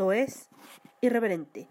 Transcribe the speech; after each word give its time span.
Esto 0.00 0.12
es 0.12 0.48
Irreverente, 1.02 1.68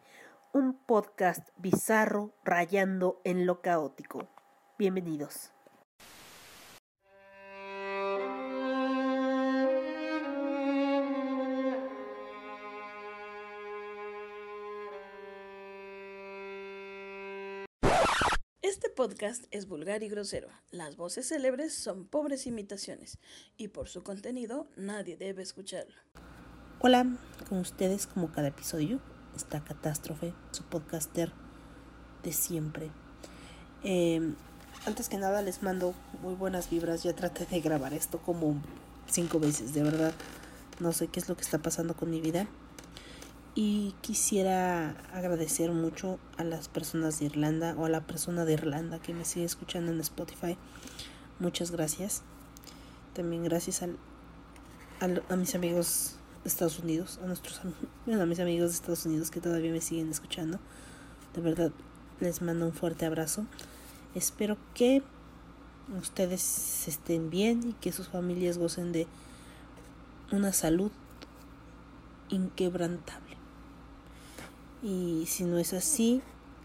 un 0.54 0.78
podcast 0.86 1.50
bizarro 1.58 2.32
rayando 2.46 3.22
en 3.24 3.48
lo 3.48 3.60
caótico. 3.60 4.30
Bienvenidos. 4.78 5.50
Este 18.62 18.92
podcast 18.96 19.46
es 19.50 19.68
vulgar 19.68 20.04
y 20.04 20.10
grosero. 20.10 20.50
Las 20.70 20.98
voces 20.98 21.30
célebres 21.30 21.74
son 21.74 22.06
pobres 22.06 22.46
imitaciones 22.46 23.18
y 23.58 23.70
por 23.70 23.90
su 23.90 24.04
contenido 24.04 24.68
nadie 24.76 25.18
debe 25.18 25.42
escucharlo. 25.42 25.96
Hola, 26.82 27.06
con 27.50 27.58
ustedes 27.58 28.08
como 28.08 28.32
cada 28.32 28.48
episodio, 28.48 29.02
esta 29.36 29.62
catástrofe, 29.62 30.32
su 30.52 30.64
podcaster 30.64 31.30
de 32.24 32.32
siempre. 32.32 32.90
Em, 33.84 34.36
antes 34.86 35.10
que 35.10 35.18
nada 35.18 35.42
les 35.42 35.62
mando 35.62 35.94
muy 36.22 36.36
buenas 36.36 36.70
vibras, 36.70 37.04
ya 37.04 37.14
traté 37.14 37.46
de 37.46 37.60
grabar 37.60 37.94
esto 37.94 38.20
como 38.20 38.56
cinco 39.08 39.42
veces, 39.42 39.74
de 39.74 39.84
verdad. 39.84 40.14
No 40.80 40.94
sé 40.94 41.08
qué 41.08 41.20
es 41.20 41.28
lo 41.28 41.36
que 41.36 41.42
está 41.42 41.58
pasando 41.58 41.98
con 41.98 42.10
mi 42.12 42.22
vida. 42.22 42.48
Y 43.56 43.94
quisiera 44.00 44.92
agradecer 45.12 45.74
mucho 45.74 46.18
a 46.38 46.46
las 46.46 46.70
personas 46.70 47.20
de 47.20 47.26
Irlanda 47.26 47.76
o 47.78 47.88
a 47.88 47.90
la 47.90 48.08
persona 48.08 48.46
de 48.46 48.54
Irlanda 48.54 49.00
que 49.00 49.14
me 49.14 49.26
sigue 49.26 49.46
escuchando 49.46 49.92
en 49.92 50.00
Spotify. 50.00 50.58
Muchas 51.40 51.72
gracias. 51.72 52.22
También 53.14 53.44
gracias 53.44 53.82
a 53.82 55.36
mis 55.36 55.56
amigos 55.56 56.19
Estados 56.46 56.80
Unidos, 56.80 57.20
a 57.24 57.28
nuestros 57.28 57.60
a 57.60 58.26
mis 58.26 58.40
amigos 58.40 58.70
de 58.70 58.76
Estados 58.76 59.06
Unidos 59.06 59.32
que 59.32 59.42
todavía 59.42 59.72
me 59.72 59.82
siguen 59.82 60.10
escuchando. 60.10 60.60
De 61.36 61.42
verdad, 61.42 61.72
les 62.20 62.42
mando 62.42 62.66
un 62.66 62.74
fuerte 62.74 63.06
abrazo. 63.06 63.46
Espero 64.16 64.58
que 64.74 65.04
ustedes 65.98 66.88
estén 66.88 67.30
bien 67.30 67.70
y 67.70 67.74
que 67.74 67.92
sus 67.92 68.08
familias 68.08 68.58
gocen 68.58 68.92
de 68.92 69.08
una 70.32 70.54
salud 70.54 70.92
inquebrantable. 72.30 73.38
Y 74.82 75.26
si 75.28 75.44
no 75.44 75.58
es 75.58 75.74
así, 75.74 76.22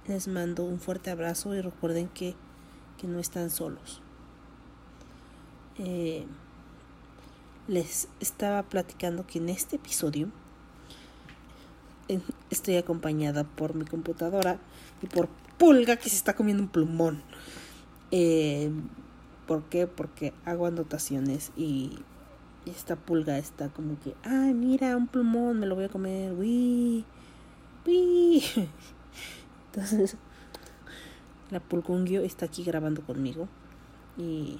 les 0.07 0.29
mando 0.29 0.65
un 0.65 0.79
fuerte 0.79 1.11
abrazo 1.11 1.55
y 1.55 1.61
recuerden 1.61 2.09
que, 2.09 2.35
que 2.99 3.07
no 3.07 3.19
están 3.19 3.51
solos. 3.51 4.01
Eh, 5.79 6.27
les 7.69 8.09
estaba 8.21 8.63
platicando 8.63 9.27
que 9.27 9.39
en 9.39 9.49
este 9.49 9.77
episodio 9.77 10.29
estoy 12.51 12.77
acompañada 12.77 13.45
por 13.45 13.75
mi 13.75 13.85
computadora 13.85 14.59
y 15.03 15.07
por 15.07 15.29
Pulga 15.59 15.97
que 15.97 16.11
se 16.11 16.17
está 16.17 16.35
comiendo 16.35 16.65
un 16.65 16.69
plumón. 16.69 17.23
Eh, 18.11 18.71
¿Por 19.47 19.63
qué? 19.65 19.87
Porque 19.87 20.33
hago 20.45 20.67
anotaciones 20.67 21.53
y 21.57 21.99
esta 22.67 22.97
pulga 22.97 23.39
está 23.39 23.69
como 23.69 23.99
que, 24.01 24.15
ay, 24.25 24.55
mira, 24.55 24.97
un 24.97 25.07
plumón, 25.07 25.61
me 25.61 25.67
lo 25.67 25.75
voy 25.75 25.85
a 25.85 25.89
comer, 25.89 26.33
uy, 26.33 27.05
uy. 27.87 28.43
Entonces, 29.73 30.17
la 31.51 31.61
pulgungio 31.61 32.23
está 32.23 32.47
aquí 32.47 32.65
grabando 32.65 33.03
conmigo 33.03 33.49
y 34.17 34.59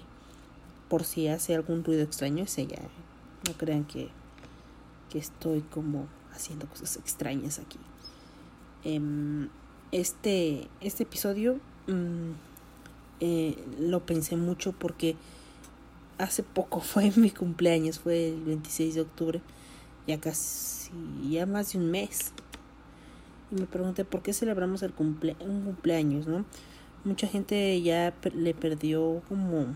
por 0.95 1.03
si 1.03 1.27
hace 1.27 1.57
algún 1.57 1.83
ruido 1.83 2.05
extraño 2.05 2.45
es 2.45 2.57
ella. 2.57 2.79
No 3.49 3.55
crean 3.55 3.85
que, 3.85 4.11
que 5.11 5.19
estoy 5.19 5.63
como 5.63 6.07
haciendo 6.33 6.69
cosas 6.69 6.95
extrañas 6.99 7.59
aquí. 7.59 7.81
Em, 8.85 9.49
este, 9.91 10.69
este 10.81 11.03
episodio 11.03 11.59
mm, 11.89 12.31
eh, 13.19 13.57
lo 13.81 14.07
pensé 14.07 14.37
mucho 14.37 14.71
porque 14.71 15.17
hace 16.19 16.45
poco 16.45 16.79
fue 16.93 17.11
mi 17.17 17.33
cumpleaños, 17.33 17.99
fue 17.99 18.29
el 18.29 18.45
26 18.45 18.95
de 18.95 19.01
octubre, 19.01 19.41
ya 20.07 20.21
casi, 20.21 20.93
ya 21.29 21.45
más 21.45 21.73
de 21.73 21.81
un 21.81 21.91
mes. 21.91 22.31
Y 23.51 23.57
me 23.57 23.67
pregunté 23.67 24.05
por 24.05 24.23
qué 24.23 24.33
celebramos 24.33 24.85
el 24.85 24.93
cumple 24.93 25.35
un 25.41 25.63
cumpleaños, 25.63 26.29
¿no? 26.29 26.45
Mucha 27.03 27.27
gente 27.27 27.83
ya 27.83 28.15
le 28.33 28.55
perdió 28.55 29.23
como 29.29 29.75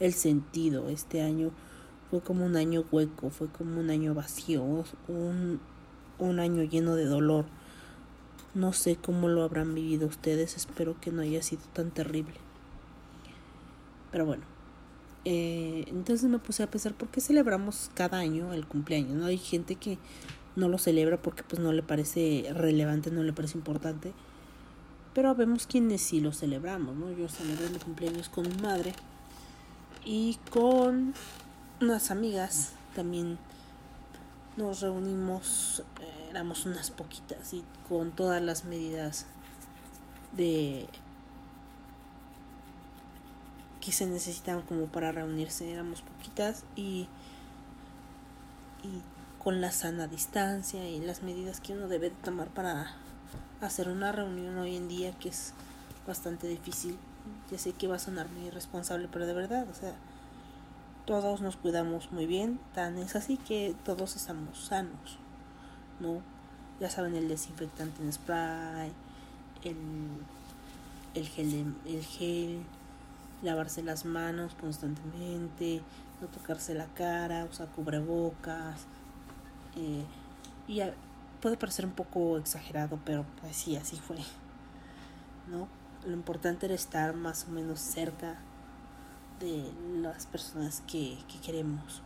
el 0.00 0.12
sentido. 0.12 0.88
Este 0.88 1.22
año 1.22 1.50
fue 2.10 2.20
como 2.20 2.44
un 2.44 2.56
año 2.56 2.84
hueco, 2.90 3.30
fue 3.30 3.48
como 3.48 3.80
un 3.80 3.90
año 3.90 4.14
vacío, 4.14 4.62
un, 4.62 5.60
un 6.18 6.40
año 6.40 6.62
lleno 6.62 6.94
de 6.94 7.06
dolor. 7.06 7.46
No 8.54 8.72
sé 8.72 8.96
cómo 8.96 9.28
lo 9.28 9.42
habrán 9.42 9.74
vivido 9.74 10.06
ustedes, 10.06 10.56
espero 10.56 11.00
que 11.00 11.10
no 11.10 11.22
haya 11.22 11.42
sido 11.42 11.62
tan 11.72 11.90
terrible. 11.90 12.34
Pero 14.12 14.26
bueno, 14.26 14.44
eh, 15.24 15.84
entonces 15.88 16.30
me 16.30 16.38
puse 16.38 16.62
a 16.62 16.70
pensar 16.70 16.94
por 16.94 17.08
qué 17.08 17.20
celebramos 17.20 17.90
cada 17.94 18.18
año 18.18 18.52
el 18.52 18.66
cumpleaños. 18.66 19.16
No 19.16 19.26
hay 19.26 19.38
gente 19.38 19.74
que 19.74 19.98
no 20.54 20.68
lo 20.68 20.78
celebra 20.78 21.20
porque 21.20 21.42
pues 21.42 21.60
no 21.60 21.72
le 21.72 21.82
parece 21.82 22.46
relevante, 22.54 23.10
no 23.10 23.24
le 23.24 23.32
parece 23.32 23.58
importante. 23.58 24.12
Pero 25.14 25.34
vemos 25.34 25.66
quienes 25.66 26.02
sí 26.02 26.20
lo 26.20 26.32
celebramos, 26.32 26.94
¿no? 26.94 27.10
Yo 27.10 27.28
celebré 27.28 27.68
mi 27.70 27.78
cumpleaños 27.78 28.28
con 28.28 28.48
mi 28.48 28.54
madre 28.62 28.94
y 30.04 30.38
con 30.50 31.14
unas 31.80 32.10
amigas 32.10 32.72
también 32.94 33.38
nos 34.56 34.80
reunimos, 34.80 35.82
eh, 36.00 36.28
éramos 36.30 36.66
unas 36.66 36.90
poquitas 36.90 37.52
y 37.54 37.64
con 37.88 38.12
todas 38.12 38.40
las 38.42 38.64
medidas 38.64 39.26
de 40.32 40.86
que 43.80 43.92
se 43.92 44.06
necesitaban 44.06 44.62
como 44.62 44.86
para 44.86 45.12
reunirse, 45.12 45.70
éramos 45.70 46.02
poquitas 46.02 46.64
y, 46.76 47.08
y 48.82 49.02
con 49.42 49.60
la 49.60 49.72
sana 49.72 50.06
distancia 50.06 50.88
y 50.88 51.00
las 51.00 51.22
medidas 51.22 51.60
que 51.60 51.74
uno 51.74 51.88
debe 51.88 52.10
de 52.10 52.16
tomar 52.16 52.48
para 52.48 52.94
hacer 53.60 53.88
una 53.88 54.12
reunión 54.12 54.56
hoy 54.58 54.76
en 54.76 54.88
día 54.88 55.12
que 55.18 55.28
es 55.28 55.52
bastante 56.06 56.46
difícil 56.46 56.98
ya 57.50 57.58
sé 57.58 57.72
que 57.72 57.88
va 57.88 57.96
a 57.96 57.98
sonar 57.98 58.28
muy 58.30 58.46
irresponsable, 58.46 59.08
pero 59.10 59.26
de 59.26 59.34
verdad, 59.34 59.66
o 59.70 59.74
sea, 59.74 59.94
todos 61.06 61.40
nos 61.40 61.56
cuidamos 61.56 62.12
muy 62.12 62.26
bien, 62.26 62.58
tan 62.74 62.98
es 62.98 63.16
así 63.16 63.36
que 63.36 63.74
todos 63.84 64.16
estamos 64.16 64.58
sanos, 64.58 65.18
¿no? 66.00 66.22
Ya 66.80 66.90
saben, 66.90 67.14
el 67.14 67.28
desinfectante 67.28 68.02
en 68.02 68.12
spray, 68.12 68.92
el, 69.62 69.76
el, 71.14 71.28
gel, 71.28 71.74
el 71.86 72.04
gel, 72.04 72.62
lavarse 73.42 73.82
las 73.82 74.04
manos 74.04 74.54
constantemente, 74.54 75.82
no 76.20 76.26
tocarse 76.28 76.74
la 76.74 76.86
cara, 76.86 77.44
usar 77.44 77.68
cubrebocas. 77.68 78.86
Eh, 79.76 80.04
y 80.66 80.80
puede 81.40 81.56
parecer 81.56 81.84
un 81.84 81.92
poco 81.92 82.38
exagerado, 82.38 82.98
pero 83.04 83.24
pues 83.40 83.56
sí, 83.56 83.76
así 83.76 83.96
fue, 83.96 84.16
¿no? 85.50 85.68
Lo 86.06 86.12
importante 86.12 86.66
era 86.66 86.74
estar 86.74 87.14
más 87.14 87.46
o 87.48 87.52
menos 87.52 87.80
cerca 87.80 88.36
de 89.40 89.70
las 90.00 90.26
personas 90.26 90.82
que, 90.86 91.16
queremos. 91.44 92.02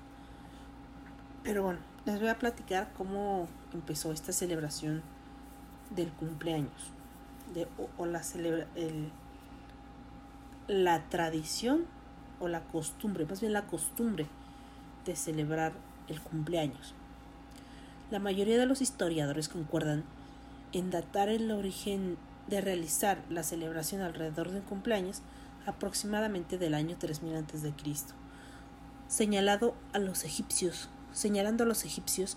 Pero 1.42 1.64
bueno, 1.64 1.80
les 2.04 2.20
voy 2.20 2.28
a 2.28 2.38
platicar 2.38 2.92
cómo 2.96 3.48
empezó 3.72 4.12
esta 4.12 4.32
celebración 4.32 5.02
del 5.90 6.10
cumpleaños. 6.10 6.92
De, 7.54 7.66
o, 7.96 8.06
la, 8.06 8.22
el, 8.76 9.10
la 10.68 11.08
tradición 11.08 11.86
o 12.40 12.48
la 12.48 12.60
costumbre, 12.60 13.24
más 13.26 13.40
bien 13.40 13.52
la 13.52 13.66
costumbre 13.66 14.26
de 15.06 15.16
celebrar 15.16 15.72
el 16.08 16.20
cumpleaños. 16.20 16.94
La 18.10 18.18
mayoría 18.18 18.58
de 18.58 18.66
los 18.66 18.80
historiadores 18.80 19.48
concuerdan 19.48 20.04
en 20.72 20.90
datar 20.90 21.28
el 21.28 21.50
origen 21.50 22.16
de 22.48 22.60
realizar 22.60 23.22
la 23.28 23.42
celebración 23.42 24.00
alrededor 24.00 24.50
de 24.50 24.58
un 24.58 24.64
cumpleaños 24.64 25.22
aproximadamente 25.66 26.58
del 26.58 26.74
año 26.74 26.96
3000 26.98 27.36
a.C., 27.36 27.72
señalado 29.06 29.74
a 29.92 29.98
los 29.98 30.24
egipcios, 30.24 30.88
señalando 31.12 31.64
a 31.64 31.66
los 31.66 31.84
egipcios 31.84 32.36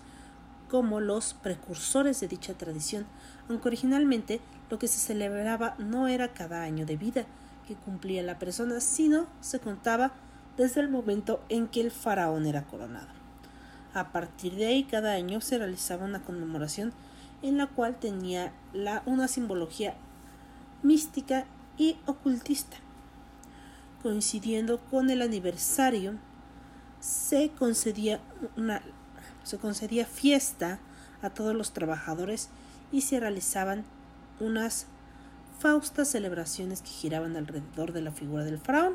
como 0.68 1.00
los 1.00 1.34
precursores 1.34 2.20
de 2.20 2.28
dicha 2.28 2.54
tradición, 2.54 3.06
aunque 3.48 3.68
originalmente 3.68 4.40
lo 4.70 4.78
que 4.78 4.88
se 4.88 4.98
celebraba 4.98 5.74
no 5.78 6.08
era 6.08 6.32
cada 6.32 6.62
año 6.62 6.86
de 6.86 6.96
vida 6.96 7.26
que 7.68 7.74
cumplía 7.74 8.22
la 8.22 8.38
persona, 8.38 8.80
sino 8.80 9.26
se 9.40 9.60
contaba 9.60 10.12
desde 10.56 10.80
el 10.80 10.88
momento 10.88 11.42
en 11.48 11.68
que 11.68 11.80
el 11.80 11.90
faraón 11.90 12.46
era 12.46 12.62
coronado. 12.64 13.08
A 13.94 14.12
partir 14.12 14.54
de 14.54 14.66
ahí, 14.66 14.84
cada 14.84 15.12
año 15.12 15.42
se 15.42 15.58
realizaba 15.58 16.06
una 16.06 16.22
conmemoración 16.22 16.92
en 17.42 17.58
la 17.58 17.66
cual 17.66 17.96
tenía 17.98 18.52
la, 18.72 19.02
una 19.06 19.28
simbología 19.28 19.94
mística 20.82 21.44
y 21.76 21.96
ocultista. 22.06 22.76
Coincidiendo 24.02 24.78
con 24.78 25.10
el 25.10 25.22
aniversario, 25.22 26.14
se 27.00 27.50
concedía, 27.50 28.20
una, 28.56 28.82
se 29.42 29.58
concedía 29.58 30.06
fiesta 30.06 30.78
a 31.20 31.30
todos 31.30 31.54
los 31.54 31.72
trabajadores 31.72 32.48
y 32.90 33.02
se 33.02 33.20
realizaban 33.20 33.84
unas 34.40 34.86
faustas 35.58 36.08
celebraciones 36.08 36.82
que 36.82 36.88
giraban 36.88 37.36
alrededor 37.36 37.92
de 37.92 38.02
la 38.02 38.10
figura 38.10 38.44
del 38.44 38.58
faraón 38.58 38.94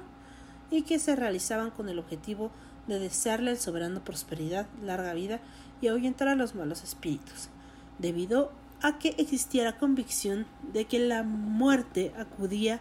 y 0.70 0.82
que 0.82 1.00
se 1.00 1.16
realizaban 1.16 1.72
con 1.72 1.88
el 1.88 2.00
objetivo 2.00 2.52
de 2.88 3.00
desearle 3.00 3.52
al 3.52 3.58
soberano 3.58 4.04
prosperidad, 4.04 4.68
larga 4.84 5.14
vida 5.14 5.40
y 5.82 5.88
ahuyentar 5.88 6.28
a 6.28 6.36
los 6.36 6.56
malos 6.56 6.84
espíritus, 6.84 7.50
debido 8.00 8.52
a 8.82 9.00
que 9.00 9.16
existiera 9.18 9.78
convicción 9.78 10.46
de 10.74 10.86
que 10.86 11.00
la 11.00 11.24
muerte 11.24 12.14
acudía 12.18 12.80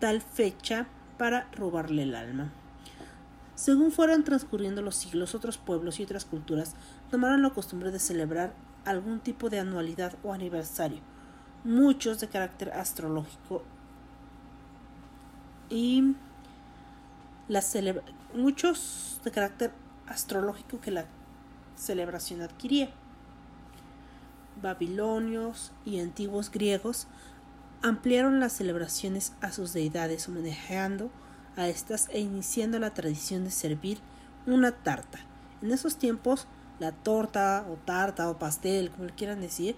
tal 0.00 0.20
fecha 0.20 0.86
para 1.16 1.50
robarle 1.52 2.02
el 2.02 2.14
alma. 2.14 2.52
Según 3.54 3.90
fueron 3.90 4.22
transcurriendo 4.22 4.82
los 4.82 4.94
siglos, 4.94 5.34
otros 5.34 5.58
pueblos 5.58 5.98
y 5.98 6.04
otras 6.04 6.24
culturas 6.24 6.74
tomaron 7.10 7.42
la 7.42 7.50
costumbre 7.50 7.90
de 7.90 7.98
celebrar 7.98 8.54
algún 8.84 9.18
tipo 9.18 9.50
de 9.50 9.58
anualidad 9.58 10.14
o 10.22 10.32
aniversario, 10.32 11.00
muchos 11.64 12.20
de 12.20 12.28
carácter 12.28 12.70
astrológico 12.70 13.64
y 15.70 16.14
la 17.48 17.62
muchos 18.34 19.20
de 19.24 19.30
carácter 19.30 19.72
astrológico 20.06 20.80
que 20.80 20.90
la 20.90 21.06
celebración 21.76 22.42
adquiría. 22.42 22.90
Babilonios 24.62 25.72
y 25.84 26.00
antiguos 26.00 26.50
griegos 26.50 27.06
ampliaron 27.82 28.40
las 28.40 28.52
celebraciones 28.52 29.32
a 29.40 29.52
sus 29.52 29.72
deidades 29.72 30.28
homenajeando 30.28 31.10
a 31.56 31.68
estas 31.68 32.08
e 32.10 32.20
iniciando 32.20 32.78
la 32.78 32.94
tradición 32.94 33.44
de 33.44 33.50
servir 33.50 33.98
una 34.46 34.72
tarta. 34.72 35.18
En 35.62 35.72
esos 35.72 35.96
tiempos, 35.96 36.46
la 36.78 36.92
torta 36.92 37.66
o 37.68 37.74
tarta 37.76 38.30
o 38.30 38.38
pastel, 38.38 38.90
como 38.90 39.04
le 39.04 39.14
quieran 39.14 39.40
decir, 39.40 39.76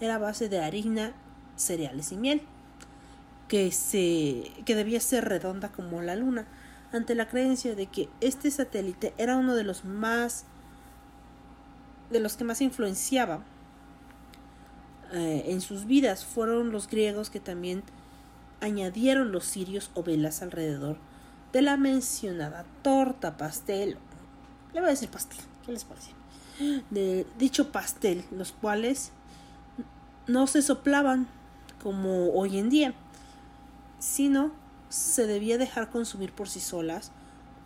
era 0.00 0.18
base 0.18 0.48
de 0.48 0.60
harina, 0.60 1.12
cereales 1.56 2.12
y 2.12 2.16
miel, 2.16 2.42
que, 3.48 3.70
se, 3.70 4.50
que 4.64 4.74
debía 4.74 5.00
ser 5.00 5.26
redonda 5.26 5.70
como 5.70 6.02
la 6.02 6.16
luna, 6.16 6.46
ante 6.92 7.14
la 7.14 7.28
creencia 7.28 7.74
de 7.74 7.86
que 7.86 8.08
este 8.20 8.50
satélite 8.50 9.14
era 9.16 9.36
uno 9.36 9.54
de 9.54 9.64
los 9.64 9.84
más 9.84 10.44
de 12.10 12.20
los 12.20 12.36
que 12.36 12.44
más 12.44 12.60
influenciaba 12.60 13.42
eh, 15.12 15.44
en 15.48 15.60
sus 15.60 15.86
vidas 15.86 16.24
fueron 16.24 16.72
los 16.72 16.88
griegos 16.88 17.28
que 17.28 17.40
también 17.40 17.82
añadieron 18.60 19.32
los 19.32 19.44
cirios 19.44 19.90
o 19.94 20.02
velas 20.02 20.40
alrededor 20.40 20.96
de 21.52 21.62
la 21.62 21.76
mencionada 21.76 22.64
torta, 22.82 23.36
pastel. 23.36 23.98
Le 24.72 24.80
voy 24.80 24.88
a 24.88 24.92
decir 24.92 25.10
pastel, 25.10 25.38
¿qué 25.66 25.72
les 25.72 25.84
parece? 25.84 26.12
De 26.90 27.26
dicho 27.38 27.72
pastel, 27.72 28.24
los 28.30 28.52
cuales 28.52 29.10
no 30.26 30.46
se 30.46 30.62
soplaban 30.62 31.26
como 31.82 32.30
hoy 32.32 32.58
en 32.58 32.70
día, 32.70 32.94
sino 33.98 34.52
se 34.88 35.26
debía 35.26 35.58
dejar 35.58 35.90
consumir 35.90 36.32
por 36.32 36.48
sí 36.48 36.60
solas. 36.60 37.12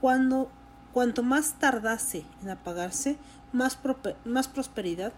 Cuando, 0.01 0.51
cuanto 0.93 1.23
más 1.23 1.55
tardase 1.59 2.25
en 2.43 2.51
apagarse, 2.51 3.19
más, 3.53 3.79
más 4.25 4.49
prosperidad 4.49 5.13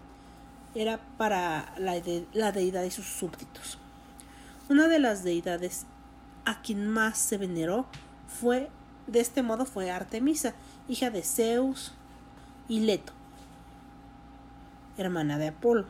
era 0.75 0.99
para 1.17 1.73
la, 1.77 1.95
la 2.33 2.51
deidad 2.51 2.83
y 2.83 2.91
sus 2.91 3.05
súbditos. 3.05 3.77
Una 4.69 4.87
de 4.87 4.99
las 4.99 5.23
deidades 5.23 5.85
a 6.45 6.61
quien 6.61 6.87
más 6.87 7.17
se 7.17 7.37
veneró 7.37 7.85
fue, 8.27 8.69
de 9.07 9.19
este 9.19 9.43
modo, 9.43 9.65
fue 9.65 9.91
Artemisa, 9.91 10.53
hija 10.87 11.09
de 11.09 11.23
Zeus 11.23 11.93
y 12.67 12.81
Leto, 12.81 13.13
hermana 14.97 15.37
de 15.37 15.49
Apolo, 15.49 15.85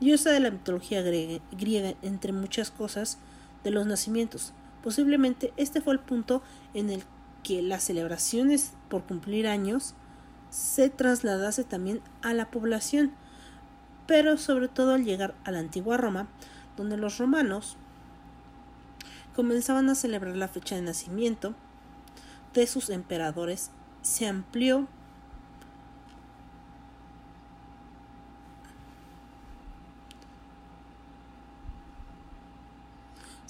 diosa 0.00 0.30
de 0.30 0.40
la 0.40 0.50
mitología 0.50 1.02
griega, 1.02 1.94
entre 2.02 2.32
muchas 2.32 2.70
cosas, 2.70 3.18
de 3.62 3.70
los 3.70 3.86
nacimientos. 3.86 4.52
Posiblemente 4.82 5.52
este 5.56 5.80
fue 5.80 5.92
el 5.92 6.00
punto 6.00 6.42
en 6.74 6.90
el 6.90 7.04
que 7.44 7.62
las 7.62 7.84
celebraciones 7.84 8.72
por 8.88 9.04
cumplir 9.04 9.46
años 9.46 9.94
se 10.50 10.90
trasladase 10.90 11.64
también 11.64 12.00
a 12.22 12.34
la 12.34 12.50
población, 12.50 13.12
pero 14.06 14.36
sobre 14.36 14.68
todo 14.68 14.94
al 14.94 15.04
llegar 15.04 15.34
a 15.44 15.50
la 15.50 15.58
antigua 15.58 15.96
Roma, 15.96 16.28
donde 16.76 16.96
los 16.96 17.18
romanos 17.18 17.76
comenzaban 19.34 19.88
a 19.88 19.94
celebrar 19.94 20.36
la 20.36 20.48
fecha 20.48 20.74
de 20.74 20.82
nacimiento 20.82 21.54
de 22.54 22.66
sus 22.66 22.90
emperadores, 22.90 23.70
se 24.02 24.26
amplió 24.26 24.86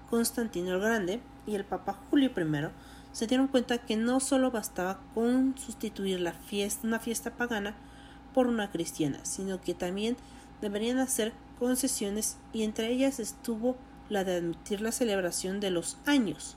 Constantino 0.10 0.74
el 0.74 0.80
Grande 0.80 1.22
y 1.46 1.54
el 1.56 1.66
Papa 1.66 2.00
Julio 2.10 2.32
I 2.36 2.70
se 3.12 3.28
dieron 3.28 3.48
cuenta 3.48 3.80
que 3.80 3.98
no 3.98 4.22
solo 4.22 4.50
bastaba 4.50 5.02
con 5.14 5.56
sustituir 5.58 6.22
la 6.22 6.34
fiesta, 6.34 6.88
una 6.88 7.00
fiesta 7.00 7.32
pagana 7.32 7.76
por 8.34 8.48
una 8.48 8.72
cristiana, 8.72 9.20
sino 9.24 9.60
que 9.60 9.74
también 9.74 10.16
deberían 10.62 11.00
hacer 11.00 11.34
concesiones 11.60 12.38
y 12.54 12.64
entre 12.64 12.92
ellas 12.92 13.20
estuvo 13.20 13.76
la 14.10 14.24
de 14.24 14.38
admitir 14.38 14.82
la 14.82 14.92
celebración 14.92 15.60
de 15.60 15.72
los 15.72 15.98
años 16.06 16.56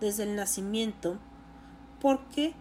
desde 0.00 0.22
el 0.24 0.36
nacimiento 0.36 1.18
porque 2.00 2.54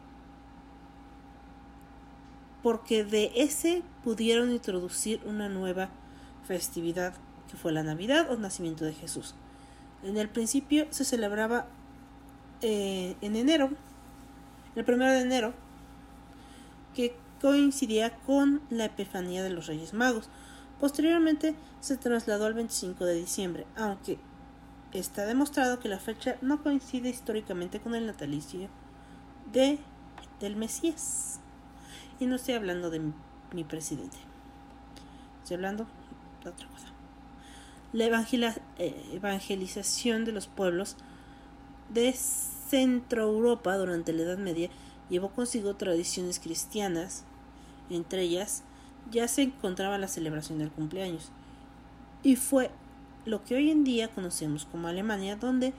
porque 2.64 3.06
de 3.06 3.32
ese 3.36 3.84
pudieron 4.04 4.52
introducir 4.52 5.22
una 5.26 5.48
nueva 5.48 5.90
festividad 6.48 7.14
que 7.50 7.56
fue 7.56 7.72
la 7.72 7.84
Navidad 7.84 8.30
o 8.32 8.38
nacimiento 8.38 8.84
de 8.84 8.94
Jesús. 8.94 9.36
En 10.04 10.18
el 10.18 10.28
principio 10.28 10.88
se 10.90 11.06
celebraba 11.06 11.68
eh, 12.62 13.16
en 13.22 13.36
enero, 13.36 13.70
el 14.76 14.84
primero 14.84 15.12
de 15.12 15.22
enero, 15.22 15.54
que 16.94 17.16
coincidía 17.40 18.18
con 18.26 18.62
la 18.70 18.86
Epifanía 18.86 19.44
de 19.44 19.52
los 19.52 19.68
Reyes 19.68 19.94
Magos, 19.94 20.30
Posteriormente 20.80 21.56
se 21.80 21.98
trasladó 21.98 22.46
al 22.46 22.54
25 22.54 23.06
de 23.06 23.16
diciembre, 23.16 23.66
aunque 23.76 24.20
está 24.94 25.26
demostrado 25.26 25.80
que 25.80 25.90
la 25.90 26.00
fecha 26.00 26.38
no 26.42 26.62
coincide 26.62 27.10
históricamente 27.10 27.80
con 27.80 27.96
el 27.96 28.06
natalicio 28.06 28.70
de 29.52 29.80
del 30.40 30.56
Mesías. 30.56 31.40
Y 32.20 32.26
no 32.26 32.36
estoy 32.36 32.56
hablando 32.56 32.90
de 32.90 33.00
mi, 33.54 33.64
presidente. 33.64 34.18
Estoy 35.42 35.56
hablando 35.56 35.88
de 36.44 36.50
otra 36.50 36.68
cosa. 36.68 36.88
La 37.94 38.06
eh, 38.06 39.10
evangelización 39.14 40.26
de 40.26 40.32
los 40.32 40.48
pueblos 40.48 40.96
de 41.90 42.14
Centro 42.14 43.24
Europa 43.24 43.78
durante 43.78 44.14
la 44.14 44.24
Edad 44.24 44.38
Media 44.38 44.70
llevó 45.10 45.30
consigo 45.30 45.76
tradiciones 45.76 46.40
cristianas, 46.40 47.24
entre 47.90 48.24
ellas 48.24 48.64
ya 49.12 49.28
se 49.28 49.44
encontraba 49.44 49.98
la 49.98 50.08
celebración 50.08 50.60
del 50.60 50.72
cumpleaños. 50.72 51.32
Y 52.24 52.36
fue 52.36 52.72
lo 53.26 53.44
que 53.44 53.56
hoy 53.56 53.72
en 53.72 53.84
día 53.84 54.10
conocemos 54.10 54.66
como 54.66 54.88
Alemania, 54.88 55.36
donde 55.36 55.74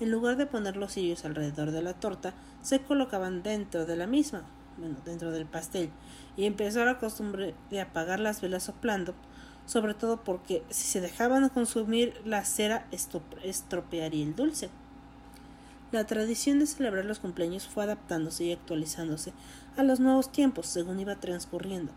en 0.00 0.10
lugar 0.10 0.36
de 0.36 0.46
poner 0.46 0.76
los 0.76 0.92
cirios 0.92 1.24
alrededor 1.24 1.70
de 1.70 1.82
la 1.82 1.94
torta, 1.94 2.34
se 2.62 2.80
colocaban 2.80 3.42
dentro 3.42 3.84
de 3.84 3.96
la 3.96 4.06
misma, 4.06 4.42
bueno, 4.76 4.96
dentro 5.04 5.32
del 5.32 5.46
pastel, 5.46 5.90
y 6.36 6.44
empezó 6.44 6.84
la 6.84 6.98
costumbre 6.98 7.54
de 7.70 7.80
apagar 7.80 8.20
las 8.20 8.40
velas 8.40 8.64
soplando 8.64 9.14
sobre 9.68 9.92
todo 9.92 10.24
porque 10.24 10.62
si 10.70 10.86
se 10.88 11.02
dejaban 11.02 11.46
consumir 11.50 12.14
la 12.24 12.42
cera 12.46 12.88
estropearía 12.90 14.24
el 14.24 14.34
dulce. 14.34 14.70
La 15.92 16.06
tradición 16.06 16.58
de 16.58 16.66
celebrar 16.66 17.04
los 17.04 17.18
cumpleaños 17.18 17.68
fue 17.68 17.84
adaptándose 17.84 18.44
y 18.44 18.52
actualizándose 18.52 19.34
a 19.76 19.82
los 19.82 20.00
nuevos 20.00 20.32
tiempos 20.32 20.66
según 20.66 21.00
iba 21.00 21.16
transcurriendo 21.16 21.92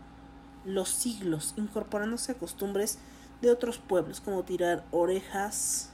los 0.64 0.88
siglos, 0.88 1.54
incorporándose 1.56 2.32
a 2.32 2.36
costumbres 2.36 2.98
de 3.40 3.50
otros 3.50 3.78
pueblos 3.78 4.20
como 4.20 4.44
tirar 4.44 4.84
orejas 4.90 5.90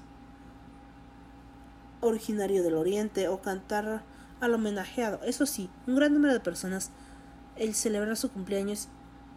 originario 2.01 2.63
del 2.63 2.75
oriente 2.75 3.29
o 3.29 3.41
cantar 3.41 4.03
al 4.41 4.55
homenajeado. 4.55 5.21
Eso 5.25 5.47
sí, 5.47 5.71
un 5.87 5.97
gran 5.97 6.13
número 6.13 6.33
de 6.33 6.41
personas 6.41 6.91
el 7.57 7.75
celebrar 7.75 8.17
su 8.17 8.31
cumpleaños 8.31 8.89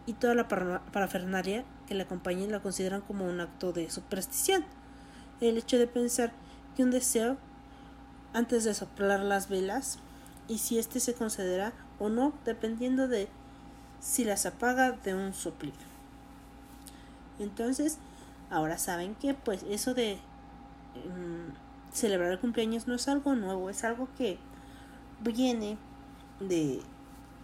y 0.06 0.14
toda 0.14 0.34
la 0.34 0.48
parafernalia 0.48 1.64
que 1.86 1.94
le 1.94 2.02
acompaña 2.02 2.46
la 2.46 2.60
consideran 2.60 3.00
como 3.00 3.26
un 3.26 3.40
acto 3.40 3.72
de 3.72 3.90
superstición. 3.90 4.64
El 5.40 5.58
hecho 5.58 5.78
de 5.78 5.86
pensar 5.86 6.32
que 6.76 6.84
un 6.84 6.90
deseo 6.90 7.36
antes 8.32 8.64
de 8.64 8.74
soplar 8.74 9.20
las 9.20 9.48
velas 9.48 9.98
y 10.48 10.58
si 10.58 10.78
éste 10.78 11.00
se 11.00 11.14
concederá 11.14 11.72
o 11.98 12.08
no, 12.08 12.32
dependiendo 12.44 13.08
de 13.08 13.28
si 14.02 14.24
las 14.24 14.44
apaga 14.46 14.92
de 14.92 15.14
un 15.14 15.32
soplido. 15.32 15.76
Entonces, 17.38 17.98
ahora 18.50 18.76
saben 18.76 19.14
que 19.14 19.32
pues 19.32 19.62
eso 19.70 19.94
de 19.94 20.18
mm, 20.96 21.94
celebrar 21.94 22.32
el 22.32 22.40
cumpleaños 22.40 22.88
no 22.88 22.94
es 22.94 23.08
algo 23.08 23.34
nuevo, 23.34 23.70
es 23.70 23.84
algo 23.84 24.08
que 24.18 24.38
viene 25.20 25.78
de, 26.40 26.82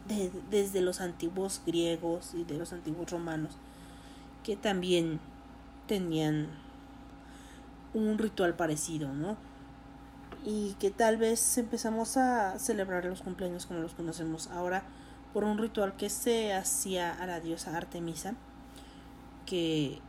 de, 0.09 0.33
desde 0.51 0.83
los 0.83 1.01
antiguos 1.01 1.63
griegos 1.65 2.35
y 2.35 2.45
de 2.45 2.59
los 2.59 2.73
antiguos 2.73 3.11
romanos, 3.11 3.57
que 4.43 4.57
también 4.57 5.21
tenían 5.87 6.49
un 7.95 8.19
ritual 8.19 8.55
parecido, 8.55 9.15
¿no? 9.15 9.37
y 10.45 10.75
que 10.79 10.91
tal 10.91 11.17
vez 11.17 11.59
empezamos 11.59 12.17
a 12.17 12.59
celebrar 12.59 13.05
los 13.05 13.23
cumpleaños 13.23 13.67
como 13.67 13.81
los 13.81 13.95
conocemos 13.95 14.49
ahora 14.49 14.83
por 15.33 15.45
un 15.45 15.59
ritual 15.59 15.97
que 15.97 16.11
se 16.11 16.55
hacía 16.55 17.13
a 17.13 17.27
la 17.27 17.41
diosa 17.41 17.77
Artemisa, 17.77 18.35
que 19.47 20.01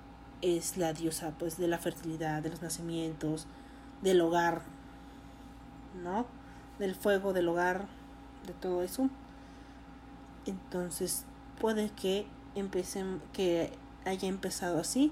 es 0.42 0.78
la 0.78 0.94
diosa 0.94 1.34
pues 1.38 1.58
de 1.58 1.68
la 1.68 1.78
fertilidad, 1.78 2.42
de 2.42 2.50
los 2.50 2.62
nacimientos, 2.62 3.48
del 4.02 4.22
hogar, 4.22 4.62
¿no? 6.04 6.26
Del 6.78 6.96
fuego 6.96 7.34
del 7.34 7.48
hogar, 7.50 7.88
de 8.48 8.54
todo 8.54 8.84
eso. 8.84 9.10
Entonces 10.46 11.26
puede 11.60 11.90
que 11.90 12.26
empecen 12.56 13.22
que 13.34 13.72
haya 14.06 14.28
empezado 14.28 14.80
así 14.80 15.12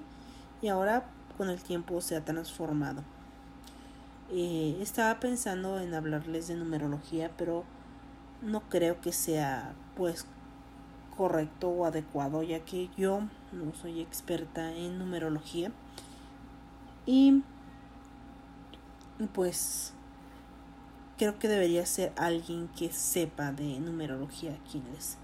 y 0.62 0.70
ahora 0.70 1.06
con 1.38 1.50
el 1.50 1.62
tiempo 1.62 2.02
se 2.02 2.16
ha 2.16 2.24
transformado. 2.24 3.04
Eh, 4.30 4.78
estaba 4.82 5.20
pensando 5.20 5.80
en 5.80 5.94
hablarles 5.94 6.48
de 6.48 6.56
numerología, 6.56 7.32
pero 7.38 7.64
no 8.42 8.62
creo 8.70 9.00
que 9.00 9.12
sea 9.12 9.74
pues 9.98 10.25
correcto 11.18 11.70
o 11.70 11.86
adecuado, 11.86 12.44
ya 12.44 12.63
que 12.63 12.89
yo 12.96 13.22
no 13.51 13.74
soy 13.82 14.00
experta 14.00 14.72
en 14.74 15.00
numerología. 15.00 15.72
Y 17.06 17.44
pues 19.34 19.94
creo 21.18 21.39
que 21.39 21.48
debería 21.48 21.86
ser 21.86 22.13
alguien 22.16 22.70
que 22.77 22.92
sepa 22.92 23.51
de 23.51 23.80
numerología 23.80 24.58
quien 24.72 24.84
les, 24.94 25.18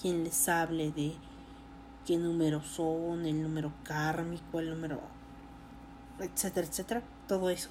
quien 0.00 0.24
les 0.24 0.48
hable 0.48 0.90
de 0.90 1.14
qué 2.06 2.16
números 2.16 2.66
son, 2.66 3.26
el 3.26 3.42
número 3.42 3.72
kármico, 3.84 4.60
el 4.60 4.70
número 4.70 5.00
etcétera, 6.18 6.66
etcétera, 6.66 7.02
todo 7.28 7.50
eso 7.50 7.68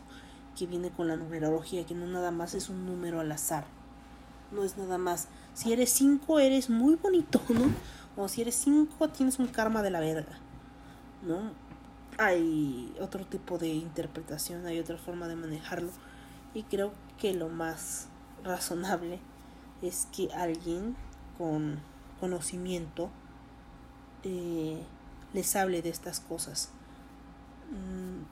que 0.57 0.65
viene 0.65 0.89
con 0.89 1.07
la 1.07 1.15
numerología, 1.15 1.85
que 1.85 1.95
no 1.95 2.07
nada 2.07 2.31
más 2.31 2.53
es 2.53 2.69
un 2.69 2.85
número 2.85 3.19
al 3.19 3.31
azar. 3.31 3.65
No 4.51 4.63
es 4.63 4.77
nada 4.77 4.97
más. 4.97 5.27
Si 5.57 5.73
eres 5.73 5.89
5, 5.89 6.37
eres 6.37 6.69
muy 6.69 6.97
bonito, 6.97 7.41
¿no? 7.49 7.71
O 8.15 8.27
si 8.27 8.41
eres 8.41 8.53
5, 8.57 9.09
tienes 9.09 9.39
un 9.39 9.47
karma 9.47 9.81
de 9.81 9.89
la 9.89 9.99
verga, 9.99 10.37
¿no? 11.23 11.49
Hay 12.19 12.95
otro 13.01 13.25
tipo 13.25 13.57
de 13.57 13.69
interpretación, 13.69 14.67
hay 14.67 14.77
otra 14.77 14.99
forma 14.99 15.27
de 15.27 15.35
manejarlo. 15.35 15.89
Y 16.53 16.61
creo 16.61 16.93
que 17.17 17.33
lo 17.33 17.49
más 17.49 18.07
razonable 18.43 19.19
es 19.81 20.07
que 20.15 20.31
alguien 20.31 20.95
con 21.39 21.79
conocimiento 22.19 23.09
eh, 24.21 24.83
les 25.33 25.55
hable 25.55 25.81
de 25.81 25.89
estas 25.89 26.19
cosas. 26.19 26.69
Mm, 27.71 28.25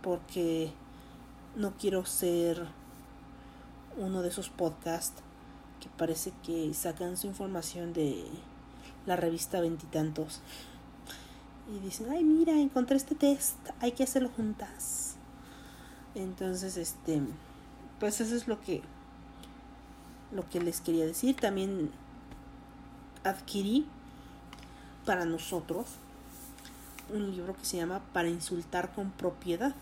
porque 0.00 0.72
no 1.56 1.72
quiero 1.72 2.06
ser 2.06 2.68
uno 3.96 4.22
de 4.22 4.28
esos 4.28 4.48
podcasts 4.48 5.24
que 5.82 5.88
parece 5.98 6.32
que 6.44 6.72
sacan 6.74 7.16
su 7.16 7.26
información 7.26 7.92
de 7.92 8.24
la 9.04 9.16
revista 9.16 9.60
Veintitantos 9.60 10.40
y 11.74 11.80
dicen, 11.80 12.08
ay 12.10 12.22
mira, 12.22 12.52
encontré 12.52 12.96
este 12.96 13.16
test, 13.16 13.56
hay 13.80 13.92
que 13.92 14.04
hacerlo 14.04 14.30
juntas. 14.36 15.16
Entonces, 16.14 16.76
este, 16.76 17.20
pues 17.98 18.20
eso 18.20 18.36
es 18.36 18.46
lo 18.46 18.60
que, 18.60 18.82
lo 20.30 20.48
que 20.48 20.60
les 20.60 20.80
quería 20.80 21.06
decir. 21.06 21.34
También 21.36 21.90
adquirí 23.24 23.86
para 25.04 25.24
nosotros 25.24 25.86
un 27.12 27.30
libro 27.32 27.56
que 27.56 27.64
se 27.64 27.78
llama 27.78 28.02
Para 28.12 28.28
insultar 28.28 28.92
con 28.94 29.10
propiedad 29.10 29.74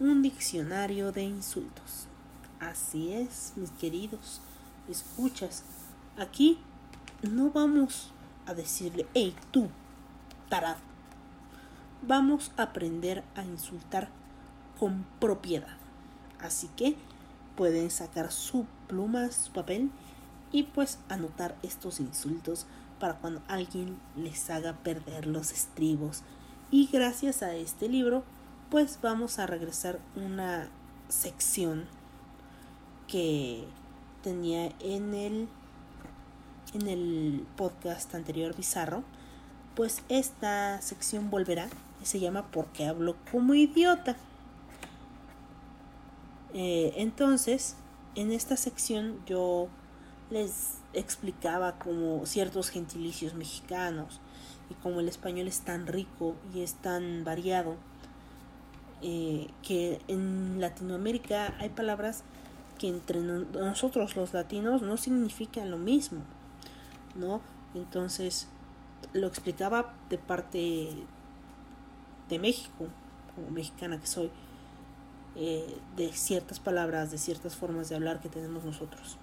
un 0.00 0.22
diccionario 0.22 1.12
de 1.12 1.22
insultos. 1.22 2.06
Así 2.58 3.12
es, 3.12 3.52
mis 3.56 3.70
queridos, 3.72 4.40
escuchas. 4.88 5.62
Aquí 6.18 6.58
no 7.22 7.50
vamos 7.50 8.10
a 8.46 8.54
decirle, 8.54 9.06
hey, 9.14 9.34
tú, 9.50 9.68
tarado. 10.48 10.78
Vamos 12.02 12.52
a 12.56 12.64
aprender 12.64 13.24
a 13.34 13.42
insultar 13.42 14.08
con 14.78 15.06
propiedad. 15.20 15.76
Así 16.40 16.68
que 16.76 16.96
pueden 17.56 17.90
sacar 17.90 18.30
su 18.30 18.66
pluma, 18.88 19.30
su 19.30 19.52
papel 19.52 19.90
y 20.52 20.64
pues 20.64 20.98
anotar 21.08 21.56
estos 21.62 22.00
insultos 22.00 22.66
para 23.00 23.14
cuando 23.14 23.42
alguien 23.48 23.98
les 24.16 24.50
haga 24.50 24.74
perder 24.74 25.26
los 25.26 25.52
estribos. 25.52 26.22
Y 26.70 26.88
gracias 26.92 27.42
a 27.42 27.54
este 27.54 27.88
libro 27.88 28.24
pues 28.70 28.98
vamos 29.00 29.38
a 29.38 29.46
regresar 29.46 30.00
una 30.16 30.68
sección 31.08 31.84
que 33.06 33.64
tenía 34.24 34.72
en 34.80 35.14
el 35.14 35.48
en 36.72 36.88
el 36.88 37.46
podcast 37.56 38.14
anterior 38.14 38.56
bizarro 38.56 39.04
pues 39.76 40.02
esta 40.08 40.80
sección 40.80 41.30
volverá 41.30 41.68
y 42.02 42.06
se 42.06 42.20
llama 42.20 42.46
porque 42.50 42.86
hablo 42.86 43.16
como 43.30 43.52
idiota 43.54 44.16
eh, 46.54 46.94
entonces 46.96 47.76
en 48.14 48.32
esta 48.32 48.56
sección 48.56 49.20
yo 49.26 49.68
les 50.30 50.78
explicaba 50.94 51.78
como 51.78 52.24
ciertos 52.24 52.70
gentilicios 52.70 53.34
mexicanos 53.34 54.20
y 54.70 54.74
como 54.74 55.00
el 55.00 55.08
español 55.08 55.48
es 55.48 55.60
tan 55.60 55.86
rico 55.86 56.34
y 56.54 56.62
es 56.62 56.74
tan 56.76 57.24
variado 57.24 57.76
eh, 59.02 59.48
que 59.62 60.00
en 60.08 60.62
Latinoamérica 60.62 61.54
hay 61.58 61.68
palabras 61.68 62.24
que 62.78 62.88
entre 62.88 63.20
nosotros 63.20 64.16
los 64.16 64.32
latinos 64.32 64.82
no 64.82 64.96
significan 64.96 65.70
lo 65.70 65.78
mismo, 65.78 66.22
¿no? 67.14 67.40
Entonces 67.74 68.48
lo 69.12 69.26
explicaba 69.26 69.94
de 70.08 70.18
parte 70.18 70.90
de 72.28 72.38
México, 72.38 72.86
como 73.34 73.50
mexicana 73.50 74.00
que 74.00 74.06
soy, 74.06 74.30
eh, 75.36 75.76
de 75.96 76.12
ciertas 76.12 76.60
palabras, 76.60 77.10
de 77.10 77.18
ciertas 77.18 77.56
formas 77.56 77.88
de 77.88 77.96
hablar 77.96 78.20
que 78.20 78.28
tenemos 78.28 78.64
nosotros. 78.64 79.18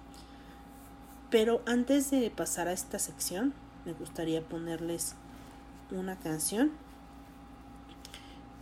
Pero 1.30 1.62
antes 1.66 2.10
de 2.10 2.30
pasar 2.30 2.68
a 2.68 2.72
esta 2.72 2.98
sección, 2.98 3.54
me 3.84 3.92
gustaría 3.94 4.42
ponerles 4.42 5.14
una 5.90 6.18
canción 6.18 6.70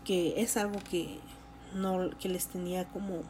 que 0.04 0.40
es 0.40 0.56
algo 0.56 0.78
que 0.90 1.20
no 1.75 2.11
que 2.18 2.28
les 2.28 2.47
tenía 2.47 2.85
como 2.87 3.23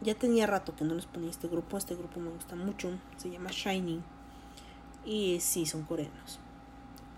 ya 0.00 0.14
tenía 0.14 0.46
rato 0.46 0.76
que 0.76 0.84
no 0.84 0.94
les 0.94 1.06
ponía 1.06 1.30
este 1.30 1.48
grupo. 1.48 1.76
Este 1.76 1.94
grupo 1.96 2.20
me 2.20 2.30
gusta 2.30 2.54
mucho. 2.54 2.90
Se 3.16 3.30
llama 3.30 3.50
Shining. 3.50 4.02
Y 5.04 5.40
sí, 5.40 5.66
son 5.66 5.82
coreanos. 5.82 6.38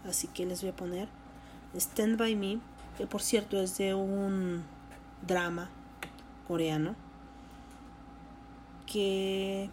Así 0.09 0.29
que 0.29 0.47
les 0.47 0.63
voy 0.63 0.71
a 0.71 0.77
poner 0.77 1.09
Stand 1.75 2.17
By 2.19 2.37
Me. 2.37 2.59
Que 2.97 3.07
por 3.07 3.23
cierto 3.23 3.61
es 3.61 3.77
de 3.77 3.95
un 3.95 4.65
drama 5.27 5.69
coreano. 6.49 6.97
Que, 8.87 9.71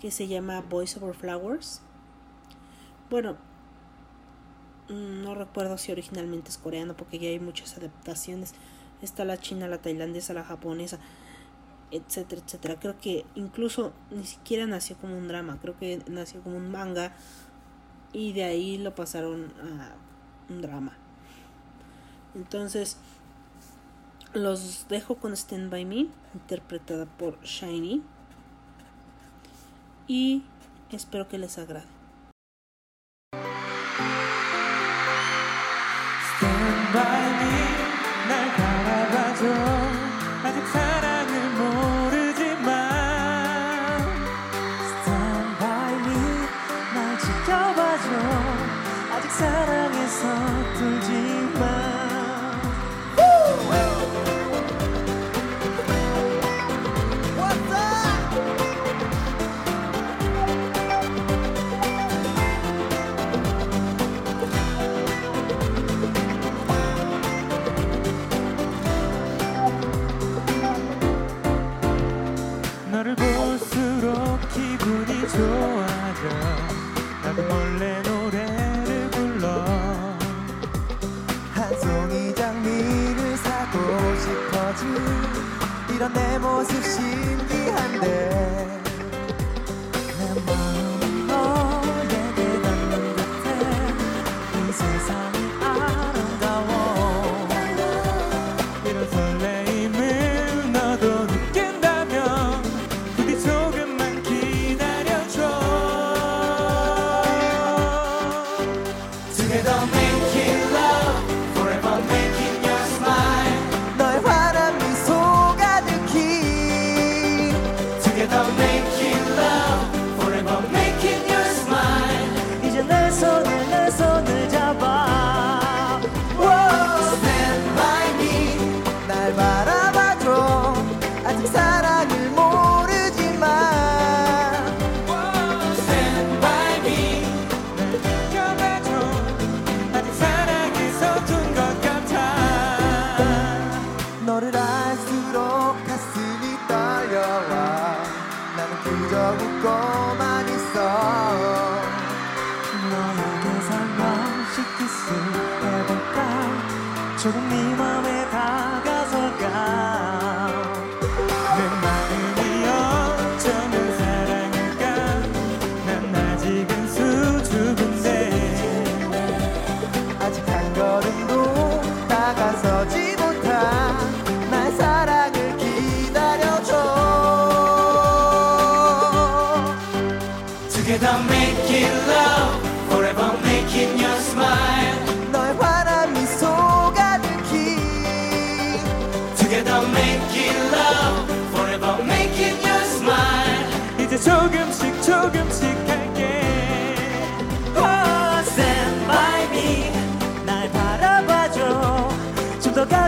que 0.00 0.10
se 0.10 0.26
llama 0.26 0.62
Voice 0.62 0.98
Over 0.98 1.14
Flowers. 1.14 1.80
Bueno, 3.08 3.36
mm, 4.88 5.22
no 5.22 5.34
recuerdo 5.36 5.78
si 5.78 5.92
originalmente 5.92 6.50
es 6.50 6.58
coreano 6.58 6.96
porque 6.96 7.18
ya 7.20 7.28
hay 7.28 7.38
muchas 7.38 7.78
adaptaciones 7.78 8.54
está 9.02 9.24
la 9.24 9.38
china, 9.38 9.68
la 9.68 9.78
tailandesa, 9.78 10.34
la 10.34 10.44
japonesa, 10.44 10.98
etcétera, 11.90 12.42
etcétera. 12.44 12.76
Creo 12.80 12.98
que 12.98 13.24
incluso 13.34 13.92
ni 14.10 14.24
siquiera 14.24 14.66
nació 14.66 14.96
como 14.96 15.16
un 15.16 15.28
drama, 15.28 15.58
creo 15.60 15.78
que 15.78 16.02
nació 16.08 16.42
como 16.42 16.56
un 16.56 16.70
manga 16.70 17.12
y 18.12 18.32
de 18.32 18.44
ahí 18.44 18.78
lo 18.78 18.94
pasaron 18.94 19.52
a 19.60 19.92
un 20.48 20.62
drama. 20.62 20.96
Entonces, 22.34 22.96
los 24.32 24.86
dejo 24.88 25.16
con 25.16 25.32
Stand 25.32 25.70
By 25.70 25.84
Me, 25.84 26.06
interpretada 26.34 27.06
por 27.06 27.40
Shiny. 27.42 28.02
Y 30.06 30.42
espero 30.90 31.28
que 31.28 31.38
les 31.38 31.56
agrade. 31.58 31.86
Stand 36.38 36.94
by 36.94 37.33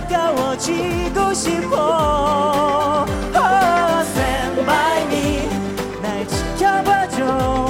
가까워지고 0.08 1.34
싶어. 1.34 3.04
Oh, 3.34 4.04
Stand 4.04 4.64
by 4.64 5.02
me. 5.06 5.48
날 6.02 6.26
지켜봐줘. 6.26 7.66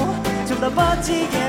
좀 0.47 0.59
더 0.61 0.69
멋지게 0.69 1.46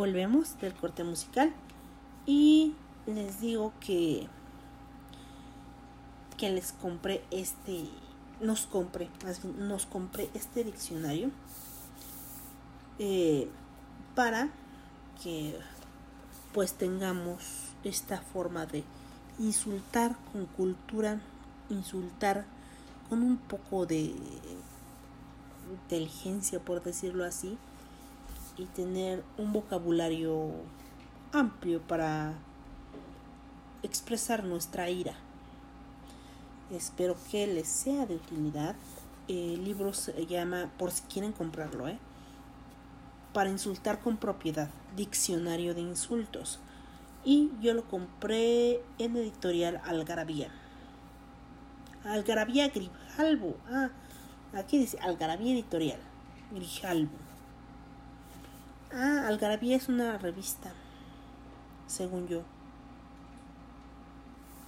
volvemos 0.00 0.58
del 0.60 0.72
corte 0.72 1.04
musical 1.04 1.52
y 2.24 2.72
les 3.04 3.42
digo 3.42 3.74
que 3.80 4.26
que 6.38 6.48
les 6.48 6.72
compré 6.72 7.22
este 7.30 7.84
nos 8.40 8.64
compré 8.64 9.10
nos 9.58 9.84
compré 9.84 10.30
este 10.32 10.64
diccionario 10.64 11.30
eh, 12.98 13.50
para 14.14 14.48
que 15.22 15.54
pues 16.54 16.72
tengamos 16.72 17.42
esta 17.84 18.22
forma 18.22 18.64
de 18.64 18.84
insultar 19.38 20.16
con 20.32 20.46
cultura 20.46 21.20
insultar 21.68 22.46
con 23.10 23.22
un 23.22 23.36
poco 23.36 23.84
de 23.84 24.14
inteligencia 25.70 26.58
por 26.58 26.82
decirlo 26.82 27.26
así 27.26 27.58
y 28.56 28.64
tener 28.66 29.22
un 29.38 29.52
vocabulario 29.52 30.50
amplio 31.32 31.80
para 31.80 32.34
expresar 33.82 34.44
nuestra 34.44 34.90
ira. 34.90 35.14
Espero 36.70 37.16
que 37.30 37.46
les 37.46 37.68
sea 37.68 38.06
de 38.06 38.16
utilidad. 38.16 38.76
El 39.28 39.64
libro 39.64 39.92
se 39.92 40.26
llama, 40.26 40.70
por 40.78 40.90
si 40.90 41.02
quieren 41.02 41.32
comprarlo, 41.32 41.88
¿eh? 41.88 41.98
Para 43.32 43.50
insultar 43.50 44.00
con 44.00 44.16
propiedad, 44.16 44.68
Diccionario 44.96 45.74
de 45.74 45.80
Insultos. 45.80 46.58
Y 47.24 47.50
yo 47.60 47.74
lo 47.74 47.84
compré 47.84 48.82
en 48.98 49.16
editorial 49.16 49.80
Algarabía. 49.84 50.50
Algarabía 52.04 52.68
Grijalbo. 52.68 53.56
Ah, 53.68 53.90
aquí 54.54 54.78
dice 54.78 54.98
Algarabía 55.00 55.52
Editorial. 55.52 56.00
Grijalbo. 56.52 57.29
Ah, 58.92 59.26
Algarabía 59.28 59.76
es 59.76 59.88
una 59.88 60.18
revista. 60.18 60.72
Según 61.86 62.26
yo. 62.26 62.42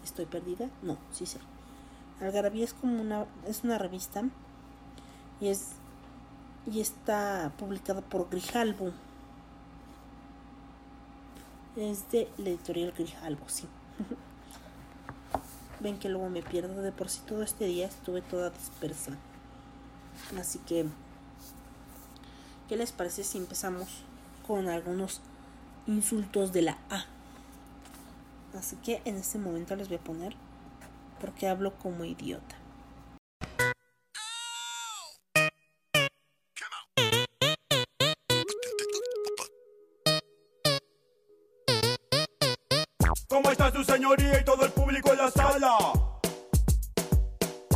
¿Estoy 0.04 0.26
perdida? 0.26 0.68
No, 0.82 0.96
sí 1.10 1.26
sé. 1.26 1.38
Algarabía 2.20 2.64
es 2.64 2.74
como 2.74 3.00
una. 3.00 3.26
es 3.46 3.64
una 3.64 3.78
revista. 3.78 4.22
Y 5.40 5.48
es. 5.48 5.72
y 6.66 6.80
está 6.80 7.52
publicada 7.58 8.00
por 8.00 8.28
Grijalbo. 8.30 8.92
Es 11.74 12.10
de 12.12 12.30
la 12.38 12.50
editorial 12.50 12.92
Grijalbo, 12.92 13.48
sí. 13.48 13.66
Ven 15.80 15.98
que 15.98 16.08
luego 16.08 16.28
me 16.28 16.42
pierdo 16.42 16.80
de 16.80 16.92
por 16.92 17.08
sí 17.08 17.22
todo 17.26 17.42
este 17.42 17.64
día 17.64 17.86
estuve 17.86 18.22
toda 18.22 18.50
dispersa. 18.50 19.16
Así 20.38 20.60
que, 20.60 20.86
¿qué 22.68 22.76
les 22.76 22.92
parece 22.92 23.24
si 23.24 23.38
empezamos 23.38 24.04
con 24.46 24.68
algunos 24.68 25.20
insultos 25.86 26.52
de 26.52 26.62
la 26.62 26.78
A? 26.90 27.04
Así 28.58 28.76
que 28.76 29.00
en 29.04 29.16
este 29.16 29.38
momento 29.38 29.74
les 29.76 29.88
voy 29.88 29.98
a 29.98 30.04
poner 30.04 30.36
porque 31.20 31.48
hablo 31.48 31.72
como 31.78 32.04
idiota. 32.04 32.56
¿Cómo 43.28 43.50
está 43.50 43.72
su 43.72 43.82
señoría 43.84 44.40
y 44.40 44.44
todo 44.44 44.64
el 44.66 44.72
público 44.72 45.12
en 45.12 45.18
la 45.18 45.30
sala? 45.30 46.11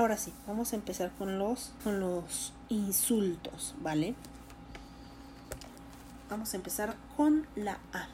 ahora 0.00 0.16
sí, 0.16 0.32
vamos 0.46 0.72
a 0.72 0.76
empezar 0.76 1.12
con 1.18 1.38
los, 1.38 1.72
con 1.84 2.00
los 2.00 2.54
insultos, 2.70 3.74
¿vale? 3.82 4.14
Vamos 6.30 6.54
a 6.54 6.56
empezar 6.56 6.96
con 7.16 7.46
la 7.54 7.78
A. 7.92 8.08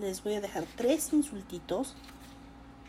Les 0.00 0.24
voy 0.24 0.34
a 0.34 0.40
dejar 0.40 0.64
tres 0.76 1.12
insultitos 1.12 1.94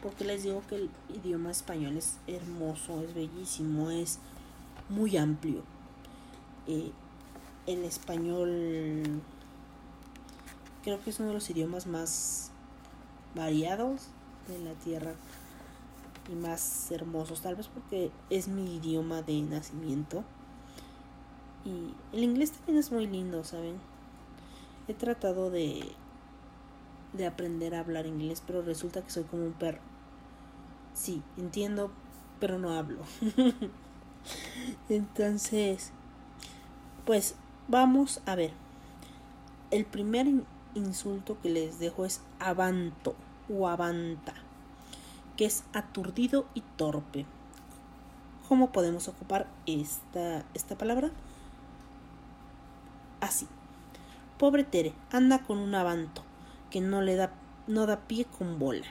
porque 0.01 0.23
les 0.23 0.43
digo 0.43 0.61
que 0.69 0.75
el 0.75 0.89
idioma 1.13 1.51
español 1.51 1.97
es 1.97 2.17
hermoso, 2.27 3.01
es 3.01 3.13
bellísimo, 3.13 3.91
es 3.91 4.19
muy 4.87 5.17
amplio. 5.17 5.63
Eh, 6.67 6.91
el 7.67 7.83
español 7.83 9.21
creo 10.83 11.03
que 11.03 11.09
es 11.09 11.19
uno 11.19 11.29
de 11.29 11.33
los 11.33 11.49
idiomas 11.49 11.87
más 11.87 12.51
variados 13.35 14.07
de 14.47 14.59
la 14.59 14.73
tierra 14.75 15.13
y 16.31 16.35
más 16.35 16.91
hermosos, 16.91 17.41
tal 17.41 17.55
vez 17.55 17.67
porque 17.67 18.11
es 18.29 18.47
mi 18.47 18.75
idioma 18.77 19.21
de 19.21 19.41
nacimiento. 19.41 20.23
Y 21.65 21.93
el 22.15 22.23
inglés 22.23 22.51
también 22.51 22.77
es 22.77 22.91
muy 22.93 23.07
lindo, 23.07 23.43
¿saben? 23.43 23.75
He 24.87 24.93
tratado 24.93 25.49
de 25.51 25.83
de 27.13 27.25
aprender 27.25 27.73
a 27.73 27.79
hablar 27.79 28.05
inglés, 28.05 28.43
pero 28.45 28.61
resulta 28.61 29.01
que 29.01 29.09
soy 29.09 29.23
como 29.23 29.43
un 29.45 29.53
perro. 29.53 29.81
Sí, 30.93 31.21
entiendo, 31.37 31.91
pero 32.39 32.57
no 32.59 32.71
hablo. 32.71 32.99
Entonces, 34.89 35.91
pues 37.05 37.35
vamos 37.67 38.21
a 38.25 38.35
ver. 38.35 38.51
El 39.69 39.85
primer 39.85 40.25
in- 40.25 40.45
insulto 40.73 41.37
que 41.39 41.49
les 41.49 41.77
dejo 41.77 42.03
es 42.05 42.21
avanto 42.39 43.15
o 43.47 43.67
avanta, 43.67 44.33
que 45.35 45.45
es 45.45 45.63
aturdido 45.73 46.45
y 46.53 46.61
torpe. 46.77 47.25
¿Cómo 48.47 48.71
podemos 48.71 49.07
ocupar 49.07 49.47
esta, 49.65 50.45
esta 50.53 50.77
palabra? 50.77 51.11
Así. 53.21 53.47
Pobre 54.37 54.63
Tere, 54.63 54.93
anda 55.11 55.39
con 55.39 55.57
un 55.57 55.73
avanto 55.75 56.23
que 56.69 56.81
no 56.81 57.01
le 57.01 57.15
da, 57.15 57.31
no 57.67 57.85
da 57.85 58.01
pie 58.01 58.25
con 58.25 58.59
bola. 58.59 58.85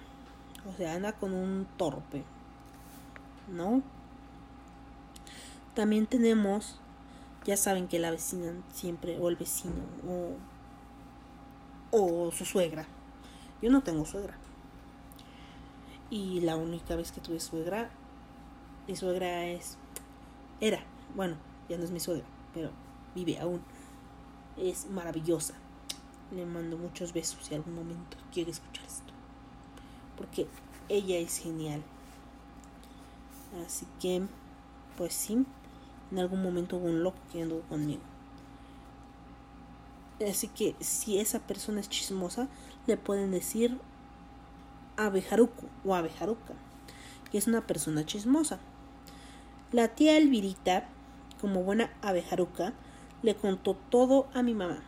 O 0.68 0.76
sea, 0.76 0.94
anda 0.94 1.12
con 1.12 1.34
un 1.34 1.66
torpe. 1.76 2.24
¿No? 3.52 3.82
También 5.74 6.06
tenemos, 6.06 6.80
ya 7.44 7.56
saben 7.56 7.88
que 7.88 7.98
la 7.98 8.10
vecina 8.10 8.52
siempre, 8.72 9.18
o 9.18 9.28
el 9.28 9.36
vecino, 9.36 9.74
o, 10.08 10.36
o 11.90 12.32
su 12.32 12.44
suegra. 12.44 12.86
Yo 13.60 13.70
no 13.70 13.82
tengo 13.82 14.06
suegra. 14.06 14.36
Y 16.10 16.40
la 16.40 16.56
única 16.56 16.96
vez 16.96 17.12
que 17.12 17.20
tuve 17.20 17.40
suegra, 17.40 17.90
mi 18.86 18.96
suegra 18.96 19.46
es, 19.46 19.76
era, 20.60 20.84
bueno, 21.14 21.36
ya 21.68 21.78
no 21.78 21.84
es 21.84 21.90
mi 21.90 22.00
suegra, 22.00 22.26
pero 22.52 22.70
vive 23.14 23.38
aún. 23.38 23.62
Es 24.56 24.88
maravillosa. 24.88 25.54
Le 26.30 26.46
mando 26.46 26.76
muchos 26.76 27.12
besos 27.12 27.44
si 27.44 27.54
algún 27.54 27.74
momento 27.74 28.16
quiere 28.32 28.50
escuchar 28.50 28.84
esto. 28.86 29.12
Porque 30.16 30.46
ella 30.88 31.18
es 31.18 31.38
genial. 31.38 31.82
Así 33.64 33.86
que, 34.00 34.22
pues 34.96 35.14
sí, 35.14 35.44
en 36.10 36.18
algún 36.18 36.42
momento 36.42 36.76
hubo 36.76 36.86
un 36.86 37.02
loco 37.02 37.18
que 37.32 37.42
anduvo 37.42 37.62
conmigo. 37.62 38.02
Así 40.28 40.48
que 40.48 40.76
si 40.80 41.18
esa 41.18 41.40
persona 41.40 41.80
es 41.80 41.88
chismosa, 41.88 42.48
le 42.86 42.96
pueden 42.96 43.30
decir 43.30 43.78
abejaruco 44.96 45.66
o 45.84 45.94
abejaruca, 45.94 46.54
que 47.30 47.38
es 47.38 47.46
una 47.46 47.66
persona 47.66 48.04
chismosa. 48.04 48.58
La 49.72 49.88
tía 49.88 50.16
Elvirita, 50.16 50.84
como 51.40 51.62
buena 51.62 51.90
abejaruca, 52.02 52.72
le 53.22 53.34
contó 53.34 53.74
todo 53.90 54.26
a 54.34 54.42
mi 54.42 54.54
mamá. 54.54 54.82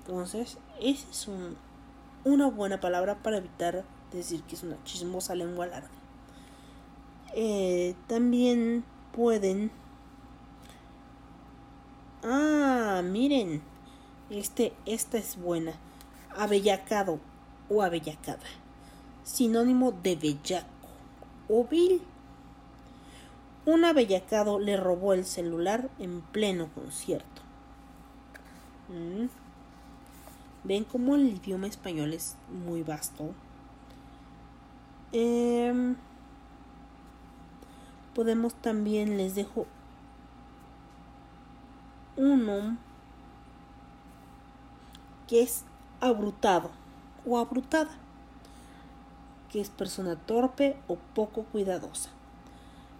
Entonces, 0.00 0.58
esa 0.80 1.08
es 1.10 1.28
un- 1.28 1.56
una 2.24 2.48
buena 2.48 2.80
palabra 2.80 3.16
para 3.22 3.38
evitar 3.38 3.84
decir 4.12 4.42
que 4.42 4.56
es 4.56 4.62
una 4.62 4.82
chismosa 4.84 5.34
lengua 5.34 5.66
larga. 5.66 5.88
Eh, 7.34 7.94
también 8.08 8.84
pueden... 9.14 9.70
Ah, 12.22 13.02
miren. 13.04 13.62
Este, 14.30 14.72
esta 14.86 15.18
es 15.18 15.36
buena. 15.36 15.72
Abellacado 16.36 17.20
o 17.68 17.82
abellacada. 17.82 18.40
Sinónimo 19.24 19.92
de 19.92 20.16
bellaco 20.16 20.88
o 21.48 21.64
vil. 21.64 22.02
Un 23.64 23.84
abellacado 23.84 24.58
le 24.58 24.76
robó 24.76 25.12
el 25.12 25.24
celular 25.24 25.88
en 25.98 26.20
pleno 26.20 26.68
concierto. 26.74 27.42
Mm. 28.88 29.26
Ven 30.64 30.84
cómo 30.84 31.14
el 31.14 31.28
idioma 31.28 31.66
español 31.66 32.12
es 32.12 32.36
muy 32.66 32.82
vasto. 32.82 33.32
Em, 35.12 35.96
podemos 38.14 38.54
también, 38.54 39.16
les 39.16 39.34
dejo 39.34 39.66
uno 42.16 42.76
que 45.28 45.42
es 45.42 45.64
abrutado 46.00 46.70
o 47.26 47.38
abrutada, 47.38 47.90
que 49.52 49.60
es 49.60 49.68
persona 49.68 50.16
torpe 50.16 50.76
o 50.88 50.96
poco 51.14 51.44
cuidadosa. 51.44 52.08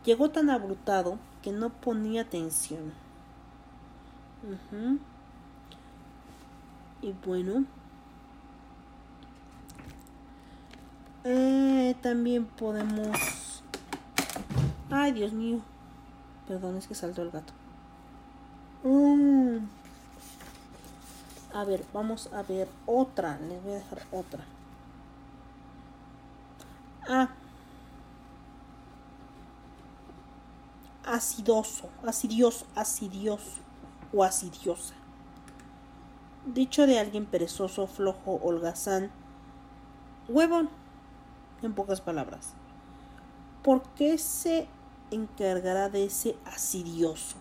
Llegó 0.04 0.30
tan 0.30 0.50
abrutado 0.50 1.18
que 1.42 1.50
no 1.50 1.70
ponía 1.70 2.22
atención. 2.22 2.92
Y 7.00 7.12
bueno. 7.24 7.64
Eh, 11.24 11.96
también 12.02 12.44
podemos... 12.44 13.62
Ay, 14.90 15.12
Dios 15.12 15.32
mío. 15.32 15.60
Perdón, 16.46 16.76
es 16.76 16.86
que 16.86 16.94
saltó 16.94 17.22
el 17.22 17.30
gato. 17.30 17.52
Mm. 18.82 19.58
A 21.54 21.64
ver, 21.64 21.84
vamos 21.94 22.28
a 22.32 22.42
ver 22.42 22.68
otra. 22.84 23.38
Les 23.38 23.62
voy 23.62 23.72
a 23.72 23.76
dejar 23.76 24.02
otra. 24.10 24.44
Ah. 27.08 27.28
Acidoso, 31.04 31.88
acidioso, 32.06 32.66
acidioso 32.76 33.60
o 34.12 34.22
acidiosa. 34.22 34.94
Dicho 36.46 36.86
de 36.86 36.98
alguien 36.98 37.26
perezoso, 37.26 37.86
flojo, 37.86 38.40
holgazán, 38.42 39.10
huevón, 40.28 40.68
en 41.62 41.72
pocas 41.74 42.00
palabras. 42.00 42.54
¿Por 43.62 43.82
qué 43.94 44.18
se 44.18 44.68
encargará 45.10 45.88
de 45.88 46.04
ese 46.04 46.36
asidioso? 46.44 47.36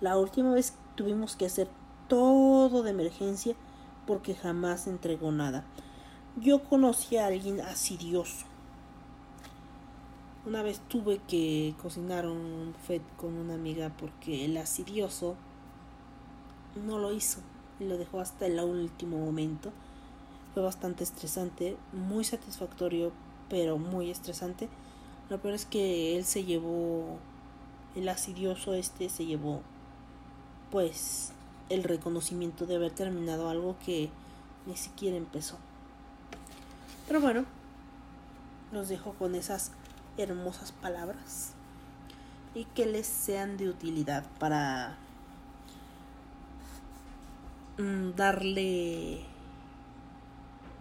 La 0.00 0.18
última 0.18 0.52
vez 0.52 0.74
tuvimos 0.94 1.36
que 1.36 1.46
hacer 1.46 1.68
todo 2.08 2.82
de 2.82 2.90
emergencia 2.90 3.54
porque 4.06 4.34
jamás 4.34 4.86
entregó 4.86 5.32
nada. 5.32 5.64
Yo 6.36 6.62
conocí 6.64 7.16
a 7.16 7.26
alguien 7.26 7.60
asidioso. 7.60 8.44
Una 10.44 10.62
vez 10.62 10.80
tuve 10.88 11.18
que 11.26 11.74
cocinar 11.82 12.26
un 12.26 12.72
buffet 12.72 13.02
con 13.16 13.34
una 13.34 13.54
amiga 13.54 13.92
porque 13.98 14.44
el 14.44 14.56
asidioso 14.58 15.34
no 16.86 16.98
lo 16.98 17.12
hizo 17.12 17.40
lo 17.84 17.98
dejó 17.98 18.20
hasta 18.20 18.46
el 18.46 18.58
último 18.60 19.18
momento. 19.18 19.72
Fue 20.54 20.62
bastante 20.62 21.04
estresante, 21.04 21.76
muy 21.92 22.24
satisfactorio, 22.24 23.12
pero 23.50 23.78
muy 23.78 24.10
estresante. 24.10 24.68
Lo 25.28 25.40
peor 25.40 25.54
es 25.54 25.66
que 25.66 26.16
él 26.16 26.24
se 26.24 26.44
llevó, 26.44 27.18
el 27.94 28.08
asidioso 28.08 28.74
este 28.74 29.08
se 29.10 29.26
llevó, 29.26 29.60
pues, 30.70 31.32
el 31.68 31.82
reconocimiento 31.82 32.64
de 32.64 32.76
haber 32.76 32.92
terminado 32.92 33.48
algo 33.50 33.76
que 33.84 34.08
ni 34.66 34.76
siquiera 34.76 35.16
empezó. 35.16 35.56
Pero 37.06 37.20
bueno, 37.20 37.44
los 38.72 38.88
dejo 38.88 39.12
con 39.14 39.34
esas 39.34 39.70
hermosas 40.16 40.72
palabras 40.72 41.52
y 42.54 42.64
que 42.64 42.86
les 42.86 43.06
sean 43.06 43.56
de 43.56 43.68
utilidad 43.68 44.24
para 44.40 44.96
mm, 47.78 48.10
darle 48.16 49.24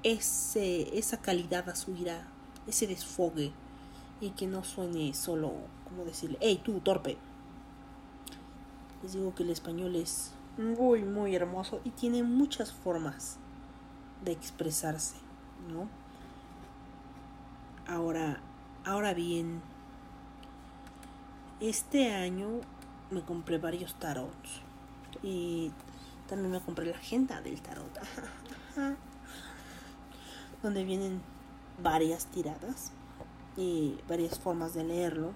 ese, 0.03 0.97
esa 0.97 1.17
calidad 1.17 1.69
a 1.69 1.75
su 1.75 1.91
ira, 1.95 2.25
ese 2.65 2.87
desfogue 2.87 3.51
y 4.19 4.31
que 4.31 4.47
no 4.47 4.63
suene 4.63 5.13
solo 5.13 5.53
como 5.83 6.05
decirle, 6.05 6.37
hey 6.41 6.59
tú 6.63 6.79
torpe. 6.79 7.17
Les 9.03 9.13
digo 9.13 9.35
que 9.35 9.43
el 9.43 9.51
español 9.51 9.95
es 9.95 10.31
muy 10.57 11.03
muy 11.03 11.35
hermoso 11.35 11.81
y 11.83 11.91
tiene 11.91 12.23
muchas 12.23 12.71
formas 12.71 13.37
de 14.23 14.31
expresarse, 14.31 15.17
¿no? 15.71 15.87
Ahora, 17.87 18.39
ahora 18.83 19.13
bien, 19.13 19.61
este 21.59 22.11
año 22.11 22.61
me 23.11 23.21
compré 23.21 23.59
varios 23.59 23.93
tarots 23.95 24.61
y 25.21 25.71
también 26.27 26.51
me 26.51 26.61
compré 26.61 26.87
la 26.87 26.97
agenda 26.97 27.41
del 27.41 27.61
tarot, 27.61 27.99
donde 30.63 30.83
vienen 30.83 31.21
varias 31.81 32.25
tiradas 32.25 32.91
y 33.55 33.97
varias 34.09 34.39
formas 34.39 34.73
de 34.73 34.83
leerlo. 34.83 35.33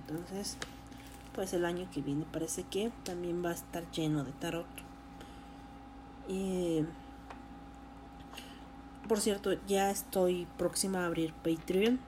Entonces, 0.00 0.56
pues 1.34 1.52
el 1.52 1.64
año 1.64 1.88
que 1.92 2.00
viene 2.00 2.24
parece 2.32 2.64
que 2.64 2.90
también 3.04 3.44
va 3.44 3.50
a 3.50 3.54
estar 3.54 3.90
lleno 3.90 4.24
de 4.24 4.32
tarot. 4.32 4.66
Por 9.08 9.20
cierto, 9.20 9.52
ya 9.66 9.90
estoy 9.90 10.46
próxima 10.58 11.02
a 11.02 11.06
abrir 11.06 11.32
Patreon. 11.34 11.98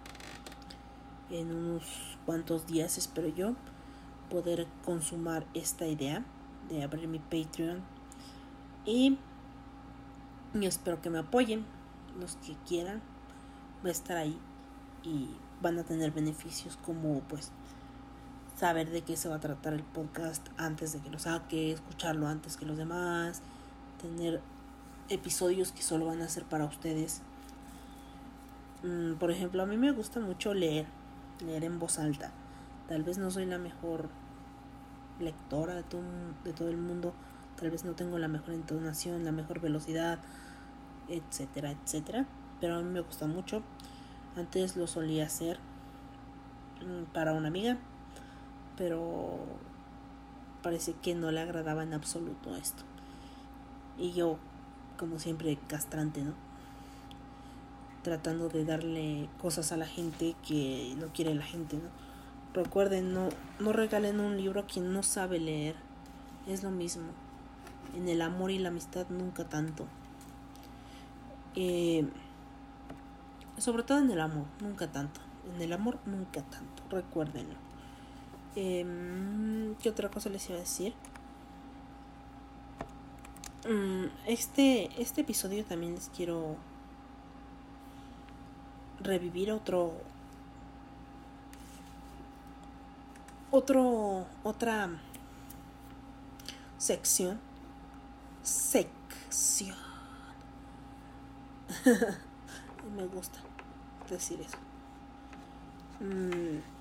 En 1.30 1.54
unos 1.54 1.85
cuantos 2.26 2.66
días 2.66 2.98
espero 2.98 3.28
yo 3.28 3.54
poder 4.30 4.66
consumar 4.85 5.46
esta 5.54 5.87
idea 5.87 6.24
de 6.68 6.83
abrir 6.83 7.09
mi 7.09 7.18
Patreon. 7.18 7.83
Y, 8.85 9.18
y 10.54 10.66
espero 10.66 11.00
que 11.00 11.11
me 11.11 11.18
apoyen. 11.18 11.64
Los 12.18 12.37
que 12.37 12.54
quieran. 12.66 13.02
Va 13.85 13.88
a 13.88 13.92
estar 13.92 14.16
ahí. 14.16 14.38
Y 15.02 15.28
van 15.61 15.78
a 15.78 15.85
tener 15.85 16.11
beneficios 16.11 16.78
como 16.85 17.20
pues 17.20 17.50
saber 18.57 18.90
de 18.90 19.02
qué 19.02 19.16
se 19.16 19.28
va 19.28 19.37
a 19.37 19.40
tratar 19.40 19.72
el 19.72 19.83
podcast 19.83 20.46
antes 20.57 20.92
de 20.92 21.00
que 21.00 21.11
lo 21.11 21.18
saque, 21.18 21.72
escucharlo 21.72 22.28
antes 22.28 22.57
que 22.57 22.66
los 22.66 22.76
demás, 22.76 23.42
tener 24.00 24.40
episodios 25.08 25.72
que 25.72 25.82
solo 25.82 26.06
van 26.06 26.22
a 26.22 26.28
ser 26.28 26.44
para 26.44 26.64
ustedes. 26.64 27.22
Mm, 28.82 29.14
por 29.14 29.30
ejemplo, 29.30 29.62
a 29.62 29.66
mí 29.66 29.76
me 29.76 29.92
gusta 29.92 30.20
mucho 30.20 30.54
leer, 30.54 30.86
leer 31.44 31.64
en 31.64 31.78
voz 31.78 31.98
alta. 31.98 32.32
Tal 32.88 33.02
vez 33.02 33.18
no 33.18 33.30
soy 33.30 33.46
la 33.46 33.58
mejor 33.58 34.08
lectora 35.20 35.74
de 35.74 35.82
todo, 35.82 36.68
el 36.68 36.76
mundo, 36.76 37.14
tal 37.56 37.70
vez 37.70 37.84
no 37.84 37.92
tengo 37.92 38.18
la 38.18 38.28
mejor 38.28 38.54
entonación, 38.54 39.24
la 39.24 39.32
mejor 39.32 39.60
velocidad, 39.60 40.18
etcétera, 41.08 41.70
etcétera. 41.70 42.26
Pero 42.60 42.76
a 42.76 42.82
mí 42.82 42.90
me 42.90 43.00
gusta 43.00 43.26
mucho. 43.26 43.62
Antes 44.36 44.76
lo 44.76 44.86
solía 44.86 45.26
hacer 45.26 45.58
mm, 46.84 47.12
para 47.12 47.32
una 47.32 47.48
amiga, 47.48 47.78
pero 48.76 49.38
parece 50.62 50.94
que 50.94 51.14
no 51.14 51.30
le 51.30 51.40
agradaba 51.40 51.82
en 51.82 51.94
absoluto 51.94 52.54
esto. 52.56 52.82
Y 53.96 54.12
yo 54.12 54.38
como 54.98 55.18
siempre, 55.18 55.59
castrante, 55.68 56.22
¿no? 56.22 56.33
Tratando 58.02 58.48
de 58.48 58.64
darle 58.64 59.28
cosas 59.40 59.72
a 59.72 59.76
la 59.76 59.87
gente 59.87 60.35
que 60.46 60.94
no 60.98 61.09
quiere 61.09 61.35
la 61.35 61.44
gente, 61.44 61.76
¿no? 61.76 61.88
Recuerden, 62.54 63.12
no, 63.12 63.30
no 63.59 63.72
regalen 63.72 64.20
un 64.20 64.37
libro 64.37 64.61
a 64.61 64.66
quien 64.66 64.92
no 64.92 65.02
sabe 65.02 65.40
leer. 65.40 65.74
Es 66.46 66.62
lo 66.62 66.70
mismo. 66.70 67.04
En 67.96 68.09
el 68.09 68.22
amor 68.22 68.50
y 68.50 68.59
la 68.59 68.68
amistad 68.68 69.07
nunca 69.09 69.44
tanto. 69.44 69.87
Eh, 71.57 72.07
sobre 73.59 73.83
todo 73.83 73.98
en 73.98 74.11
el 74.11 74.20
amor, 74.20 74.46
nunca 74.61 74.90
tanto. 74.90 75.20
En 75.54 75.62
el 75.62 75.72
amor, 75.72 75.98
nunca 76.07 76.42
tanto. 76.42 76.83
Recuérdenlo. 76.90 77.54
Eh, 78.57 79.74
¿Qué 79.83 79.88
otra 79.88 80.11
cosa 80.11 80.28
les 80.28 80.48
iba 80.48 80.57
a 80.57 80.61
decir? 80.61 80.94
Mm, 83.66 84.07
este, 84.27 84.90
este 85.00 85.22
episodio 85.22 85.64
también 85.64 85.94
les 85.94 86.11
quiero 86.11 86.57
revivir 89.00 89.50
otro 89.53 89.94
otro 93.50 94.27
otra 94.42 94.90
sección. 96.77 97.40
Sección. 98.42 99.77
Me 102.94 103.07
gusta 103.07 103.38
decir 104.11 104.42
eso. 104.42 104.59
Mm, 106.00 106.73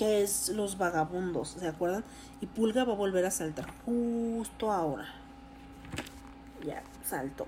que 0.00 0.22
es 0.22 0.48
los 0.48 0.78
vagabundos, 0.78 1.50
¿se 1.50 1.68
acuerdan? 1.68 2.02
Y 2.40 2.46
Pulga 2.46 2.84
va 2.84 2.94
a 2.94 2.96
volver 2.96 3.26
a 3.26 3.30
saltar 3.30 3.66
justo 3.84 4.72
ahora. 4.72 5.06
Ya, 6.64 6.82
saltó. 7.04 7.46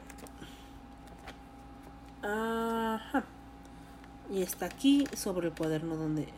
Ajá. 2.20 3.24
Y 4.30 4.42
está 4.42 4.66
aquí 4.66 5.06
sobre 5.16 5.48
el 5.48 5.54
cuaderno 5.54 5.96
donde 5.96 6.28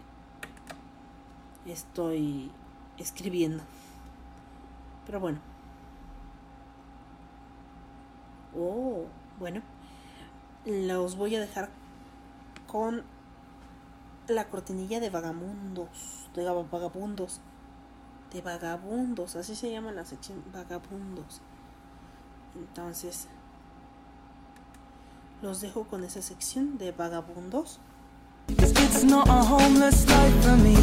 estoy 1.66 2.53
escribiendo. 2.96 3.64
Pero 5.07 5.18
bueno. 5.18 5.40
Oh, 8.57 9.07
bueno. 9.40 9.62
Los 10.64 11.16
voy 11.16 11.35
a 11.35 11.40
dejar 11.40 11.70
con 12.68 13.03
la 14.29 14.49
cortinilla 14.49 15.01
de 15.01 15.11
vagabundos, 15.11 16.31
de 16.35 16.45
vagabundos, 16.45 17.41
de 18.33 18.41
vagabundos, 18.41 19.37
así 19.37 19.55
se 19.55 19.71
llama 19.71 19.93
la 19.93 20.05
sección, 20.05 20.43
vagabundos. 20.53 21.41
Entonces, 22.55 23.29
los 25.43 25.61
dejo 25.61 25.85
con 25.85 26.05
esa 26.05 26.23
sección 26.23 26.79
de 26.79 26.93
vagabundos. 26.93 27.81
Cause 28.59 28.73
it's 28.73 29.05
not 29.05 29.29
a 29.29 29.43
homeless 29.43 30.07
life 30.09 30.43
for 30.43 30.57
me. 30.59 30.75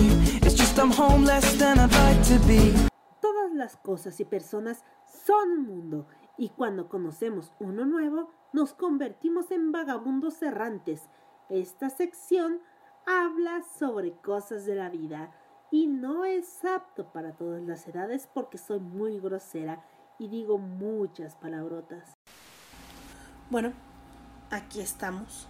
It's 0.42 0.56
just 0.56 0.78
I'm 0.80 0.92
homeless 0.92 1.58
than 1.58 1.80
I'd 1.80 1.92
like 1.92 2.22
to 2.24 2.40
be. 2.48 2.74
Todas 3.22 3.54
las 3.54 3.78
cosas 3.78 4.20
y 4.20 4.26
personas 4.26 4.84
son 5.26 5.50
un 5.52 5.68
mundo 5.68 6.08
Y 6.42 6.50
cuando 6.50 6.90
conocemos 6.90 7.54
uno 7.60 7.86
nuevo, 7.86 8.32
nos 8.52 8.74
convertimos 8.74 9.52
en 9.52 9.72
vagabundos 9.72 10.42
errantes. 10.42 11.04
Esta 11.50 11.92
sección 11.92 12.62
habla 13.06 13.64
sobre 13.78 14.14
cosas 14.14 14.66
de 14.66 14.76
la 14.76 14.90
vida 14.90 15.32
y 15.72 15.88
no 15.88 16.26
es 16.26 16.64
apto 16.66 17.12
para 17.12 17.34
todas 17.34 17.62
las 17.64 17.88
edades 17.88 18.28
porque 18.34 18.58
soy 18.58 18.80
muy 18.80 19.20
grosera 19.20 19.84
y 20.20 20.28
digo 20.28 20.58
muchas 20.58 21.36
palabrotas. 21.36 22.14
Bueno, 23.50 23.74
aquí 24.50 24.82
estamos 24.82 25.48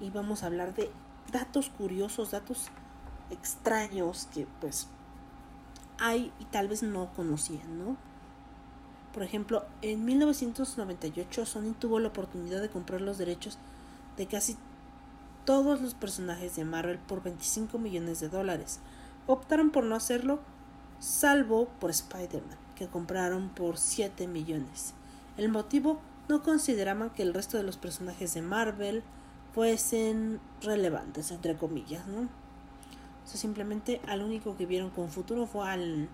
y 0.00 0.10
vamos 0.10 0.42
a 0.42 0.46
hablar 0.46 0.74
de 0.74 0.90
datos 1.32 1.70
curiosos, 1.70 2.30
datos 2.30 2.68
extraños 3.30 4.28
que 4.32 4.46
pues 4.60 4.88
hay 5.98 6.32
y 6.38 6.44
tal 6.46 6.68
vez 6.68 6.82
no 6.82 7.12
conocían, 7.14 7.78
¿no? 7.78 7.96
Por 9.12 9.22
ejemplo, 9.22 9.64
en 9.82 10.04
1998 10.04 11.46
Sony 11.46 11.74
tuvo 11.78 11.98
la 11.98 12.08
oportunidad 12.08 12.60
de 12.60 12.70
comprar 12.70 13.00
los 13.00 13.18
derechos 13.18 13.58
de 14.16 14.26
casi 14.26 14.56
todos 15.48 15.80
los 15.80 15.94
personajes 15.94 16.56
de 16.56 16.66
Marvel 16.66 16.98
por 16.98 17.22
25 17.22 17.78
millones 17.78 18.20
de 18.20 18.28
dólares. 18.28 18.80
Optaron 19.26 19.70
por 19.70 19.82
no 19.82 19.94
hacerlo, 19.94 20.40
salvo 20.98 21.68
por 21.80 21.88
Spider-Man, 21.88 22.58
que 22.76 22.86
compraron 22.86 23.48
por 23.48 23.78
7 23.78 24.28
millones. 24.28 24.92
El 25.38 25.48
motivo 25.48 26.00
no 26.28 26.42
consideraban 26.42 27.08
que 27.08 27.22
el 27.22 27.32
resto 27.32 27.56
de 27.56 27.62
los 27.62 27.78
personajes 27.78 28.34
de 28.34 28.42
Marvel 28.42 29.02
fuesen 29.54 30.38
relevantes, 30.60 31.30
entre 31.30 31.56
comillas, 31.56 32.06
¿no? 32.06 32.24
O 32.24 33.26
sea, 33.26 33.40
simplemente 33.40 34.02
al 34.06 34.20
único 34.20 34.54
que 34.54 34.66
vieron 34.66 34.90
con 34.90 35.08
futuro 35.08 35.46
fue 35.46 35.66
al, 35.66 36.10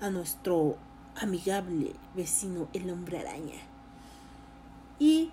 a 0.00 0.08
nuestro 0.08 0.78
amigable 1.20 1.92
vecino, 2.16 2.68
el 2.72 2.88
hombre 2.88 3.18
araña. 3.18 3.60
Y 4.98 5.30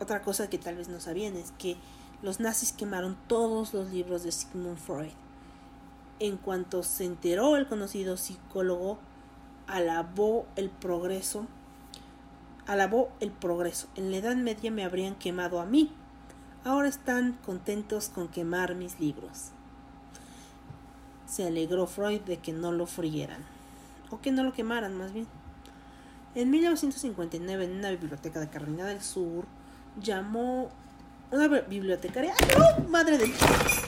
otra 0.00 0.22
cosa 0.22 0.50
que 0.50 0.58
tal 0.58 0.74
vez 0.74 0.88
no 0.88 0.98
sabían 0.98 1.36
es 1.36 1.52
que 1.52 1.76
los 2.22 2.40
nazis 2.40 2.72
quemaron 2.72 3.16
todos 3.26 3.74
los 3.74 3.90
libros 3.90 4.22
de 4.22 4.32
Sigmund 4.32 4.78
Freud. 4.78 5.12
En 6.18 6.38
cuanto 6.38 6.82
se 6.82 7.04
enteró 7.04 7.56
el 7.56 7.66
conocido 7.66 8.16
psicólogo, 8.16 8.98
alabó 9.66 10.46
el 10.56 10.70
progreso, 10.70 11.46
alabó 12.66 13.10
el 13.20 13.30
progreso. 13.30 13.88
En 13.96 14.10
la 14.10 14.18
Edad 14.18 14.36
Media 14.36 14.70
me 14.70 14.84
habrían 14.84 15.14
quemado 15.14 15.60
a 15.60 15.66
mí. 15.66 15.92
Ahora 16.64 16.88
están 16.88 17.34
contentos 17.44 18.08
con 18.08 18.28
quemar 18.28 18.74
mis 18.74 18.98
libros. 18.98 19.50
Se 21.26 21.46
alegró 21.46 21.86
Freud 21.86 22.22
de 22.22 22.38
que 22.38 22.52
no 22.52 22.72
lo 22.72 22.86
frieran, 22.86 23.44
o 24.10 24.20
que 24.20 24.32
no 24.32 24.42
lo 24.42 24.52
quemaran 24.52 24.96
más 24.96 25.12
bien. 25.12 25.26
En 26.34 26.50
1959, 26.50 27.64
en 27.64 27.76
una 27.76 27.90
biblioteca 27.90 28.40
de 28.40 28.48
Carolina 28.48 28.86
del 28.86 29.00
Sur, 29.00 29.44
llamó 30.00 30.70
una 31.36 31.60
bibliotecaria. 31.60 32.34
¡Ay, 32.40 32.48
no! 32.58 32.88
¡Madre 32.88 33.18
del 33.18 33.32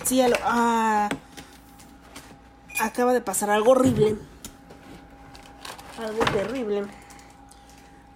cielo! 0.05 0.37
Ah, 0.43 1.09
acaba 2.81 3.13
de 3.13 3.21
pasar 3.21 3.51
algo 3.51 3.73
horrible. 3.73 4.17
Algo 5.99 6.25
terrible. 6.33 6.87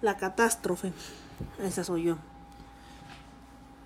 La 0.01 0.17
catástrofe. 0.17 0.93
Esa 1.59 1.83
soy 1.83 2.03
yo. 2.03 2.17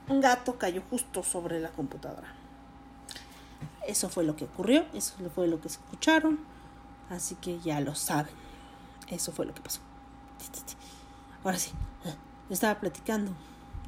Un 0.07 0.21
gato 0.21 0.57
cayó 0.57 0.81
justo 0.89 1.23
sobre 1.23 1.59
la 1.59 1.69
computadora. 1.69 2.33
Eso 3.87 4.09
fue 4.09 4.23
lo 4.23 4.35
que 4.35 4.45
ocurrió. 4.45 4.85
Eso 4.93 5.15
fue 5.33 5.47
lo 5.47 5.59
que 5.61 5.67
escucharon. 5.67 6.39
Así 7.09 7.35
que 7.35 7.59
ya 7.59 7.79
lo 7.79 7.95
saben. 7.95 8.33
Eso 9.07 9.31
fue 9.31 9.45
lo 9.45 9.53
que 9.53 9.61
pasó. 9.61 9.79
Ahora 11.43 11.57
sí. 11.57 11.71
Estaba 12.49 12.79
platicando 12.79 13.33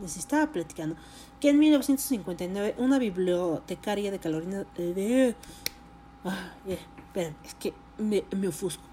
les 0.01 0.17
estaba 0.17 0.51
platicando 0.51 0.95
que 1.39 1.49
en 1.49 1.59
1959 1.59 2.75
una 2.77 2.99
bibliotecaria 2.99 4.11
de 4.11 4.19
Carolina 4.19 4.65
de 4.75 5.35
ah, 6.25 6.53
es 6.65 7.53
que 7.55 7.73
me, 7.97 8.23
me 8.35 8.47
ofusco. 8.47 8.83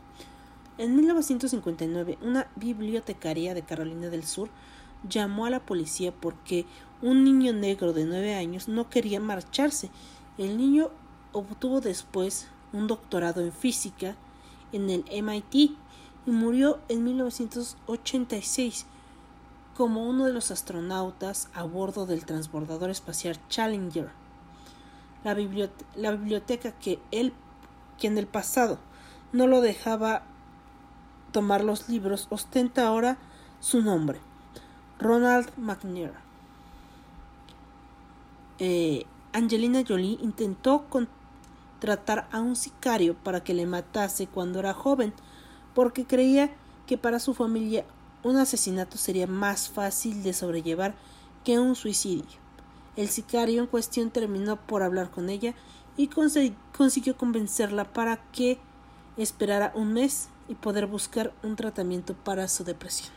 En 0.78 0.94
1959 0.96 2.18
una 2.22 2.48
bibliotecaria 2.56 3.54
de 3.54 3.62
Carolina 3.62 4.09
del 4.09 4.24
Sur 4.24 4.48
llamó 5.09 5.46
a 5.46 5.50
la 5.50 5.61
policía 5.61 6.12
porque 6.12 6.66
un 7.02 7.24
niño 7.24 7.52
negro 7.52 7.92
de 7.92 8.04
9 8.04 8.35
años 8.35 8.68
no 8.68 8.88
quería 8.88 9.20
marcharse. 9.20 9.90
El 10.38 10.56
niño 10.56 10.90
obtuvo 11.32 11.80
después 11.80 12.48
un 12.72 12.87
doctorado 12.87 13.40
en 13.40 13.52
física 13.52 14.16
en 14.72 14.90
el 14.90 15.04
MIT 15.22 15.54
y 16.26 16.30
murió 16.30 16.78
en 16.88 17.04
1986 17.04 18.87
como 19.76 20.08
uno 20.08 20.24
de 20.24 20.32
los 20.32 20.50
astronautas 20.50 21.48
a 21.52 21.64
bordo 21.64 22.06
del 22.06 22.24
transbordador 22.24 22.88
espacial 22.88 23.38
Challenger. 23.48 24.10
La, 25.22 25.34
biblioteca 25.34 26.72
que 26.72 26.98
él, 27.10 27.34
que 27.98 28.06
en 28.06 28.16
el 28.16 28.26
pasado 28.26 28.78
no 29.32 29.46
lo 29.46 29.60
dejaba 29.60 30.22
tomar 31.32 31.62
los 31.62 31.88
libros, 31.88 32.26
ostenta 32.30 32.86
ahora 32.86 33.18
su 33.60 33.82
nombre, 33.82 34.20
Ronald 34.98 35.50
McNair. 35.58 36.14
Eh, 38.58 39.04
Angelina 39.32 39.82
Jolie 39.86 40.18
intentó 40.22 40.86
contratar 40.88 42.28
a 42.32 42.40
un 42.40 42.56
sicario 42.56 43.14
para 43.14 43.44
que 43.44 43.52
le 43.52 43.66
matase 43.66 44.26
cuando 44.26 44.60
era 44.60 44.72
joven, 44.72 45.12
porque 45.74 46.06
creía 46.06 46.50
que 46.86 46.96
para 46.96 47.18
su 47.18 47.34
familia 47.34 47.84
un 48.22 48.37
asesinato 48.37 48.98
sería 48.98 49.26
más 49.26 49.68
fácil 49.68 50.22
de 50.22 50.33
sobrellevar 50.33 50.94
que 51.44 51.59
un 51.59 51.74
suicidio. 51.74 52.38
El 52.96 53.09
sicario 53.09 53.61
en 53.61 53.66
cuestión 53.66 54.11
terminó 54.11 54.57
por 54.57 54.83
hablar 54.83 55.11
con 55.11 55.29
ella 55.29 55.55
y 55.96 56.09
consiguió 56.09 57.16
convencerla 57.16 57.85
para 57.85 58.16
que 58.33 58.59
esperara 59.16 59.72
un 59.74 59.92
mes 59.92 60.29
y 60.48 60.55
poder 60.55 60.87
buscar 60.87 61.33
un 61.42 61.57
tratamiento 61.57 62.14
para 62.14 62.48
su 62.48 62.64
depresión. 62.64 63.11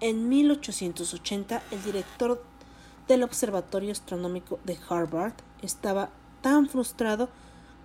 En 0.00 0.28
1880, 0.28 1.62
el 1.70 1.82
director 1.82 2.42
del 3.08 3.22
Observatorio 3.22 3.92
Astronómico 3.92 4.58
de 4.64 4.78
Harvard 4.88 5.34
estaba 5.62 6.10
tan 6.42 6.68
frustrado 6.68 7.28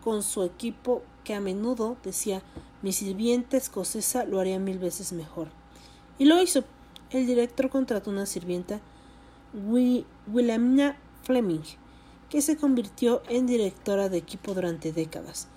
con 0.03 0.23
su 0.23 0.43
equipo 0.43 1.01
que 1.23 1.33
a 1.33 1.39
menudo 1.39 1.97
decía 2.03 2.41
mi 2.81 2.93
sirvienta 2.93 3.57
escocesa 3.57 4.25
lo 4.25 4.39
haría 4.39 4.59
mil 4.59 4.79
veces 4.79 5.11
mejor. 5.11 5.49
Y 6.17 6.25
lo 6.25 6.41
hizo. 6.41 6.63
El 7.09 7.25
director 7.25 7.69
contrató 7.69 8.11
una 8.11 8.25
sirvienta, 8.25 8.79
Wilhelmina 10.27 10.97
Fleming, 11.23 11.63
que 12.29 12.41
se 12.41 12.55
convirtió 12.55 13.23
en 13.27 13.47
directora 13.47 14.09
de 14.09 14.17
equipo 14.17 14.53
durante 14.53 14.93
décadas. 14.93 15.47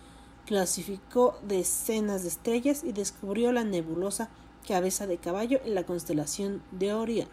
Clasificó 0.47 1.39
decenas 1.47 2.23
de 2.23 2.29
estrellas 2.29 2.83
y 2.85 2.93
descubrió 2.93 3.53
la 3.53 3.65
nebulosa 3.65 4.31
cabeza 4.67 5.07
de 5.07 5.19
caballo 5.19 5.61
en 5.65 5.75
la 5.75 5.85
constelación 5.85 6.63
de 6.71 6.95
Orión. 6.95 7.29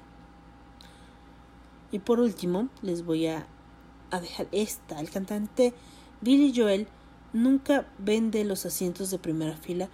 Y 1.91 1.99
por 1.99 2.19
último, 2.19 2.69
les 2.81 3.05
voy 3.05 3.27
a, 3.27 3.47
a 4.11 4.19
dejar 4.19 4.47
esta. 4.51 4.99
El 4.99 5.09
cantante 5.09 5.73
Billy 6.21 6.53
Joel 6.55 6.87
nunca 7.33 7.85
vende 7.97 8.43
los 8.43 8.65
asientos 8.65 9.11
de 9.11 9.19
primera 9.19 9.55
fila 9.55 9.89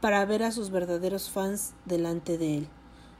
para 0.00 0.24
ver 0.24 0.42
a 0.42 0.52
sus 0.52 0.70
verdaderos 0.70 1.30
fans 1.30 1.72
delante 1.84 2.38
de 2.38 2.58
él. 2.58 2.68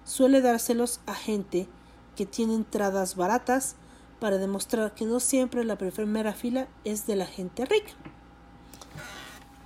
Suele 0.04 0.40
dárselos 0.40 1.00
a 1.06 1.14
gente 1.14 1.68
que 2.16 2.26
tiene 2.26 2.54
entradas 2.54 3.16
baratas 3.16 3.76
para 4.18 4.38
demostrar 4.38 4.94
que 4.94 5.04
no 5.04 5.20
siempre 5.20 5.64
la 5.64 5.76
primera 5.76 6.32
fila 6.32 6.68
es 6.84 7.06
de 7.06 7.16
la 7.16 7.26
gente 7.26 7.64
rica. 7.64 7.92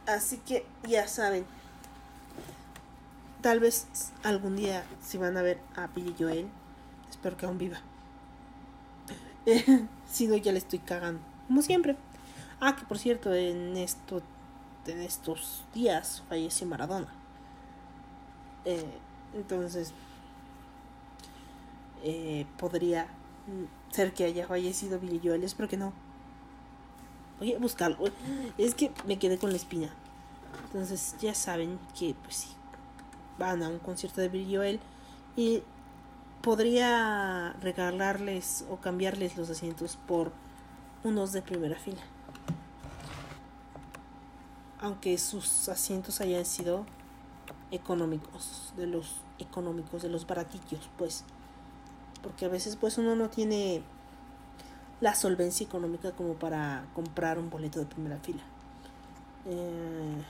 Así 0.07 0.39
que 0.39 0.67
ya 0.87 1.09
saben. 1.09 1.45
Tal 3.41 3.61
vez 3.61 3.87
algún 4.23 4.57
día 4.57 4.85
si 5.03 5.19
van 5.19 5.37
a 5.37 5.43
ver 5.43 5.59
a 5.77 5.87
Billy 5.89 6.15
Joel, 6.19 6.49
espero 7.11 7.37
que 7.37 7.47
aún 7.47 7.59
viva. 7.59 7.79
si 10.11 10.27
no 10.27 10.37
ya 10.37 10.53
le 10.53 10.59
estoy 10.59 10.79
cagando, 10.79 11.21
como 11.47 11.63
siempre. 11.63 11.97
Ah, 12.61 12.77
que 12.77 12.85
por 12.85 12.99
cierto, 12.99 13.35
en, 13.35 13.77
esto, 13.77 14.23
en 14.87 15.01
estos 15.01 15.65
días 15.75 16.23
falleció 16.29 16.67
Maradona. 16.67 17.13
Eh, 18.65 18.99
entonces, 19.35 19.93
eh, 22.03 22.47
podría 22.59 23.09
ser 23.91 24.15
que 24.15 24.25
haya 24.25 24.47
fallecido 24.47 24.99
Billy 24.99 25.21
Joel. 25.23 25.45
Espero 25.45 25.69
que 25.69 25.77
no. 25.77 25.93
Voy 27.39 27.53
a 27.53 27.59
buscarlo. 27.59 27.99
Es 28.57 28.75
que 28.75 28.93
me 29.07 29.19
quedé 29.19 29.39
con 29.39 29.51
la 29.51 29.57
espina. 29.57 29.91
Entonces, 30.67 31.17
ya 31.21 31.35
saben 31.35 31.79
que, 31.99 32.15
pues 32.23 32.37
sí, 32.37 32.49
van 33.39 33.63
a 33.63 33.69
un 33.69 33.79
concierto 33.79 34.21
de 34.21 34.29
Billy 34.29 34.55
Joel 34.55 34.81
y 35.37 35.63
podría 36.43 37.55
regalarles 37.61 38.65
o 38.71 38.77
cambiarles 38.77 39.37
los 39.37 39.51
asientos 39.51 39.99
por 40.07 40.33
unos 41.03 41.33
de 41.33 41.43
primera 41.43 41.77
fila 41.77 42.01
aunque 44.85 45.17
sus 45.17 45.71
asientos 45.71 46.21
hayan 46.21 46.45
sido 46.45 46.85
económicos, 47.71 48.75
de 48.77 48.87
los 48.87 49.17
económicos, 49.39 50.03
de 50.03 50.11
los 50.11 50.27
baratillos, 50.27 50.91
pues. 50.99 51.25
Porque 52.23 52.45
a 52.45 52.49
veces 52.49 52.77
pues 52.77 52.99
uno 52.99 53.17
no 53.17 53.31
tiene 53.31 53.83
la 55.01 55.15
solvencia 55.15 55.65
económica 55.65 56.13
como 56.13 56.35
para 56.35 56.87
comprar 56.95 57.39
un 57.39 57.49
boleto 57.49 57.79
de 57.79 57.87
primera 57.87 58.19
fila. 58.19 58.43
Eh, 59.47 60.23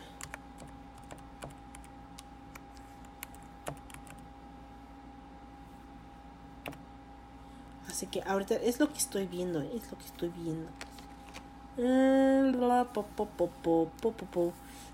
Así 7.88 8.06
que 8.06 8.22
ahorita 8.22 8.54
es 8.54 8.78
lo 8.78 8.92
que 8.92 8.98
estoy 8.98 9.26
viendo, 9.26 9.60
es 9.62 9.90
lo 9.90 9.98
que 9.98 10.04
estoy 10.04 10.28
viendo. 10.28 10.68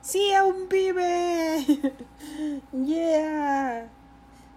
¡Sí, 0.02 0.32
aún 0.32 0.68
vive! 0.68 1.66
¡Yeah! 2.72 3.86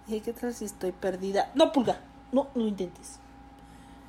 ¿Y 0.06 0.20
qué 0.20 0.32
tal 0.32 0.54
si 0.54 0.64
estoy 0.64 0.92
perdida? 0.92 1.50
No, 1.54 1.70
pulga, 1.72 2.00
no, 2.32 2.48
no 2.54 2.66
intentes. 2.66 3.18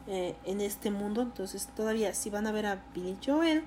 Eh, 0.08 0.36
en 0.46 0.62
este 0.62 0.92
mundo, 0.92 1.22
entonces 1.22 1.68
todavía 1.76 2.14
si 2.14 2.30
van 2.30 2.48
a 2.48 2.52
ver 2.52 2.68
a 2.68 2.82
Billy 2.94 3.18
Joel, 3.26 3.64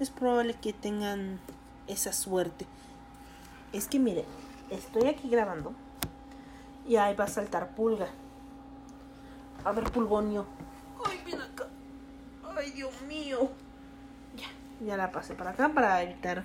es 0.00 0.10
probable 0.10 0.54
que 0.54 0.72
tengan 0.72 1.38
esa 1.86 2.12
suerte. 2.12 2.66
Es 3.72 3.86
que 3.86 4.00
mire, 4.00 4.24
estoy 4.70 5.06
aquí 5.08 5.28
grabando 5.28 5.74
y 6.88 6.96
ahí 6.96 7.14
va 7.14 7.24
a 7.24 7.28
saltar 7.28 7.74
pulga. 7.76 8.08
A 9.64 9.72
ver, 9.72 9.84
pulgonio. 9.92 10.46
Ay, 11.04 11.20
ven 11.24 11.40
acá. 11.40 11.68
Ay, 12.56 12.70
Dios 12.72 13.00
mío. 13.02 13.50
Ya, 14.80 14.96
la 14.96 15.12
pasé 15.12 15.34
para 15.34 15.50
acá 15.50 15.68
para 15.68 16.02
evitar 16.02 16.42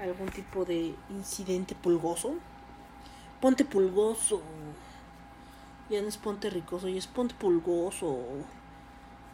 algún 0.00 0.30
tipo 0.30 0.64
de 0.64 0.94
incidente 1.10 1.74
pulgoso. 1.74 2.34
Ponte 3.40 3.66
pulgoso. 3.66 4.40
Ya 5.90 6.00
no 6.00 6.08
es 6.08 6.16
ponte 6.16 6.48
ricoso, 6.48 6.88
ya 6.88 6.98
es 6.98 7.06
ponte 7.06 7.34
pulgoso. 7.34 8.18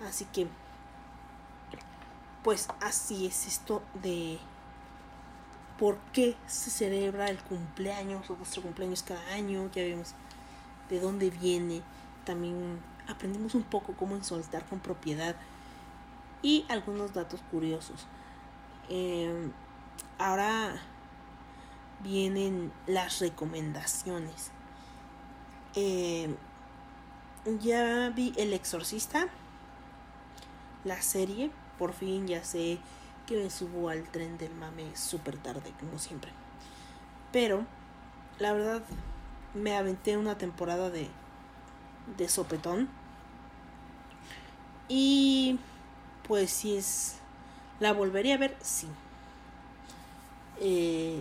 Así 0.08 0.24
que, 0.32 0.48
pues 2.42 2.68
así 2.80 3.26
es 3.26 3.46
esto 3.46 3.80
de 4.02 4.38
por 5.78 5.98
qué 6.12 6.36
se 6.48 6.70
celebra 6.70 7.26
el 7.26 7.38
cumpleaños 7.38 8.28
o 8.28 8.36
nuestro 8.36 8.62
cumpleaños 8.62 9.04
cada 9.04 9.24
año. 9.34 9.70
Ya 9.72 9.82
vemos 9.82 10.14
de 10.90 10.98
dónde 10.98 11.30
viene. 11.30 11.82
También 12.24 12.80
aprendimos 13.06 13.54
un 13.54 13.62
poco 13.62 13.92
cómo 13.92 14.16
insultar 14.16 14.64
con 14.64 14.80
propiedad 14.80 15.36
y 16.42 16.66
algunos 16.68 17.14
datos 17.14 17.40
curiosos. 17.52 18.08
Eh, 18.88 19.50
ahora 20.18 20.80
vienen 22.00 22.72
las 22.86 23.20
recomendaciones. 23.20 24.50
Eh, 25.74 26.34
ya 27.60 28.10
vi 28.14 28.32
El 28.36 28.52
Exorcista, 28.52 29.28
la 30.84 31.00
serie. 31.02 31.50
Por 31.78 31.92
fin 31.92 32.26
ya 32.26 32.44
sé 32.44 32.78
que 33.26 33.36
me 33.36 33.50
subo 33.50 33.88
al 33.88 34.04
tren 34.04 34.38
del 34.38 34.54
mame 34.54 34.94
súper 34.96 35.38
tarde, 35.38 35.72
como 35.80 35.98
siempre. 35.98 36.30
Pero, 37.32 37.66
la 38.38 38.52
verdad, 38.52 38.82
me 39.54 39.76
aventé 39.76 40.16
una 40.16 40.36
temporada 40.38 40.90
de, 40.90 41.08
de 42.16 42.28
sopetón. 42.28 42.88
Y, 44.88 45.58
pues, 46.28 46.50
si 46.50 46.76
es. 46.76 47.16
¿La 47.82 47.92
volvería 47.92 48.36
a 48.36 48.38
ver? 48.38 48.56
Sí. 48.60 48.86
Eh, 50.60 51.20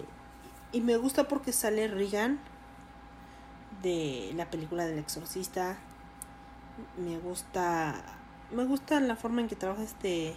y 0.72 0.82
me 0.82 0.96
gusta 0.96 1.28
porque 1.28 1.54
sale 1.54 1.88
Regan 1.88 2.38
de 3.82 4.32
la 4.36 4.48
película 4.48 4.86
del 4.86 5.00
exorcista. 5.00 5.80
Me 7.00 7.18
gusta. 7.18 7.96
Me 8.52 8.64
gusta 8.66 9.00
la 9.00 9.16
forma 9.16 9.42
en 9.42 9.48
que 9.48 9.56
trabaja 9.56 9.82
este 9.82 10.36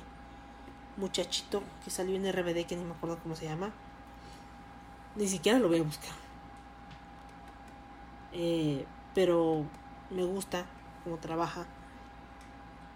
muchachito 0.96 1.62
que 1.84 1.90
salió 1.90 2.16
en 2.16 2.32
RBD, 2.32 2.64
que 2.64 2.76
ni 2.76 2.84
me 2.84 2.94
acuerdo 2.94 3.18
cómo 3.22 3.36
se 3.36 3.44
llama. 3.44 3.70
Ni 5.16 5.28
siquiera 5.28 5.58
lo 5.58 5.68
voy 5.68 5.80
a 5.80 5.82
buscar. 5.82 6.14
Eh, 8.32 8.86
pero 9.14 9.66
me 10.08 10.24
gusta 10.24 10.64
cómo 11.04 11.18
trabaja. 11.18 11.66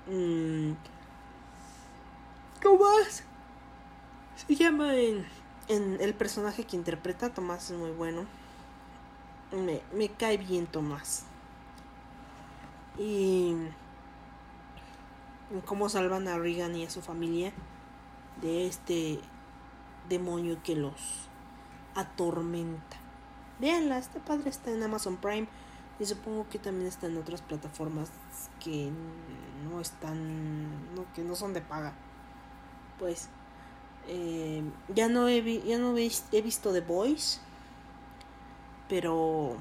Mm, 0.07 0.73
Tomás 2.61 3.23
se 4.37 4.55
llama 4.55 4.95
en, 4.95 5.27
en 5.69 6.01
el 6.01 6.15
personaje 6.15 6.65
que 6.65 6.77
interpreta. 6.77 7.33
Tomás 7.33 7.71
es 7.71 7.79
muy 7.79 7.91
bueno. 7.91 8.27
Me, 9.53 10.09
cae 10.11 10.37
bien 10.37 10.67
Tomás. 10.67 11.25
Y 12.99 13.55
cómo 15.65 15.89
salvan 15.89 16.29
a 16.29 16.39
Regan 16.39 16.77
y 16.77 16.85
a 16.85 16.91
su 16.91 17.01
familia 17.01 17.53
de 18.43 18.67
este 18.67 19.21
demonio 20.09 20.63
que 20.63 20.77
los 20.77 21.29
atormenta. 21.95 22.97
Veanla, 23.61 23.99
este 23.99 24.21
padre 24.21 24.51
está 24.51 24.71
en 24.71 24.83
Amazon 24.83 25.17
Prime 25.17 25.49
y 25.99 26.05
supongo 26.05 26.49
que 26.49 26.59
también 26.59 26.87
está 26.87 27.07
en 27.07 27.17
otras 27.17 27.43
plataformas 27.43 28.11
que 28.63 28.91
no 29.69 29.81
están, 29.81 30.95
no, 30.95 31.07
que 31.15 31.23
no 31.23 31.35
son 31.35 31.55
de 31.55 31.61
paga. 31.61 31.95
Pues 32.99 33.29
eh, 34.09 34.63
ya 34.95 35.09
no 35.09 35.29
he, 35.29 35.63
ya 35.63 35.79
no 35.79 35.97
he, 35.97 36.43
visto 36.43 36.73
The 36.73 36.81
Voice, 36.81 37.41
pero 38.89 39.57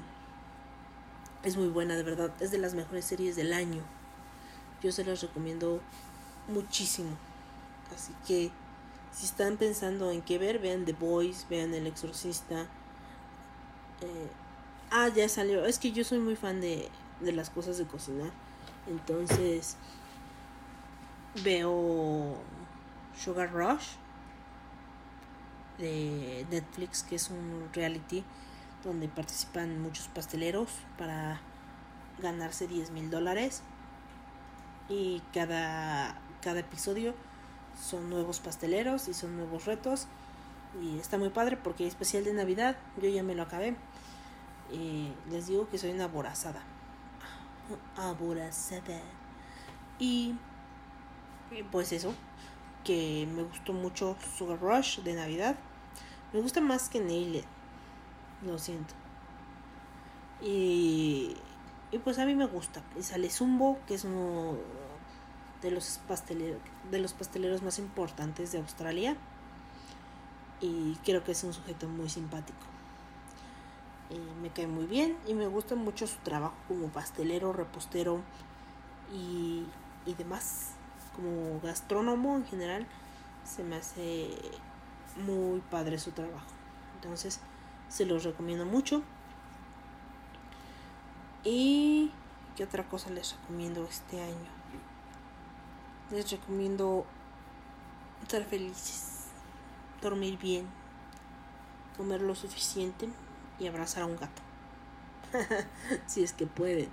es 1.42 1.56
muy 1.56 1.68
buena, 1.68 1.96
de 1.96 2.02
verdad. 2.02 2.32
Es 2.40 2.50
de 2.50 2.58
las 2.58 2.74
mejores 2.74 3.04
series 3.04 3.36
del 3.36 3.52
año. 3.52 3.82
Yo 4.82 4.90
se 4.90 5.04
las 5.04 5.20
recomiendo 5.20 5.80
muchísimo. 6.48 7.10
Así 7.94 8.12
que 8.26 8.50
si 9.12 9.26
están 9.26 9.56
pensando 9.56 10.10
en 10.10 10.22
qué 10.22 10.38
ver, 10.38 10.58
vean 10.58 10.84
The 10.84 10.94
Boys, 10.94 11.46
vean 11.50 11.74
El 11.74 11.86
Exorcista. 11.86 12.62
Eh, 14.00 14.28
ah, 14.90 15.08
ya 15.08 15.28
salió. 15.28 15.66
Es 15.66 15.78
que 15.78 15.92
yo 15.92 16.04
soy 16.04 16.20
muy 16.20 16.36
fan 16.36 16.60
de, 16.60 16.88
de 17.20 17.32
las 17.32 17.50
cosas 17.50 17.76
de 17.76 17.84
cocinar. 17.84 18.30
Entonces 18.88 19.76
veo 21.44 22.36
Sugar 23.18 23.52
Rush 23.52 23.96
de 25.78 26.46
Netflix, 26.50 27.02
que 27.02 27.16
es 27.16 27.30
un 27.30 27.68
reality 27.72 28.24
donde 28.84 29.08
participan 29.08 29.80
muchos 29.80 30.08
pasteleros 30.08 30.68
para 30.96 31.40
ganarse 32.20 32.66
10 32.66 32.90
mil 32.90 33.10
dólares. 33.10 33.62
Y 34.88 35.22
cada, 35.32 36.20
cada 36.42 36.60
episodio 36.60 37.14
son 37.80 38.10
nuevos 38.10 38.40
pasteleros 38.40 39.08
y 39.08 39.14
son 39.14 39.36
nuevos 39.36 39.66
retos. 39.66 40.06
Y 40.82 40.98
está 40.98 41.18
muy 41.18 41.30
padre 41.30 41.56
porque 41.56 41.84
es 41.84 41.90
especial 41.90 42.24
de 42.24 42.32
Navidad. 42.32 42.76
Yo 43.00 43.08
ya 43.08 43.22
me 43.22 43.34
lo 43.34 43.42
acabé. 43.42 43.76
Y 44.72 45.12
les 45.30 45.46
digo 45.46 45.68
que 45.68 45.78
soy 45.78 45.90
una 45.90 46.04
aborazada. 46.04 46.62
Aborazada. 47.96 49.00
Y, 49.98 50.34
y 51.50 51.62
pues 51.64 51.92
eso. 51.92 52.14
Que 52.88 53.28
me 53.30 53.42
gustó 53.42 53.74
mucho 53.74 54.16
Sugar 54.38 54.58
Rush 54.62 55.00
de 55.00 55.12
Navidad. 55.12 55.56
Me 56.32 56.40
gusta 56.40 56.62
más 56.62 56.88
que 56.88 57.00
Nailed. 57.00 57.44
Lo 58.46 58.58
siento. 58.58 58.94
Y, 60.40 61.36
y 61.90 61.98
pues 61.98 62.18
a 62.18 62.24
mí 62.24 62.34
me 62.34 62.46
gusta. 62.46 62.80
Y 62.98 63.02
sale 63.02 63.28
Zumbo, 63.28 63.76
que 63.86 63.92
es 63.92 64.04
uno 64.04 64.56
de 65.60 65.70
los 65.70 66.00
pasteleros, 66.08 66.62
de 66.90 66.98
los 66.98 67.12
pasteleros 67.12 67.62
más 67.62 67.78
importantes 67.78 68.52
de 68.52 68.58
Australia. 68.58 69.18
Y 70.62 70.94
creo 71.04 71.22
que 71.22 71.32
es 71.32 71.44
un 71.44 71.52
sujeto 71.52 71.88
muy 71.88 72.08
simpático. 72.08 72.58
Y 74.08 74.40
me 74.40 74.48
cae 74.48 74.66
muy 74.66 74.86
bien 74.86 75.14
y 75.26 75.34
me 75.34 75.46
gusta 75.46 75.74
mucho 75.74 76.06
su 76.06 76.16
trabajo 76.20 76.54
como 76.68 76.88
pastelero, 76.88 77.52
repostero 77.52 78.22
y, 79.12 79.66
y 80.06 80.14
demás. 80.14 80.77
Como 81.18 81.60
gastrónomo 81.60 82.36
en 82.36 82.46
general, 82.46 82.86
se 83.42 83.64
me 83.64 83.74
hace 83.74 84.30
muy 85.16 85.60
padre 85.68 85.98
su 85.98 86.12
trabajo. 86.12 86.46
Entonces, 86.94 87.40
se 87.88 88.06
los 88.06 88.22
recomiendo 88.22 88.64
mucho. 88.64 89.02
Y 91.42 92.12
qué 92.56 92.62
otra 92.62 92.88
cosa 92.88 93.10
les 93.10 93.36
recomiendo 93.36 93.84
este 93.84 94.22
año. 94.22 94.50
Les 96.12 96.30
recomiendo 96.30 97.04
estar 98.22 98.44
felices, 98.44 99.24
dormir 100.00 100.38
bien, 100.38 100.68
comer 101.96 102.20
lo 102.20 102.36
suficiente 102.36 103.08
y 103.58 103.66
abrazar 103.66 104.04
a 104.04 104.06
un 104.06 104.16
gato. 104.16 104.42
si 106.06 106.22
es 106.22 106.32
que 106.32 106.46
pueden. 106.46 106.88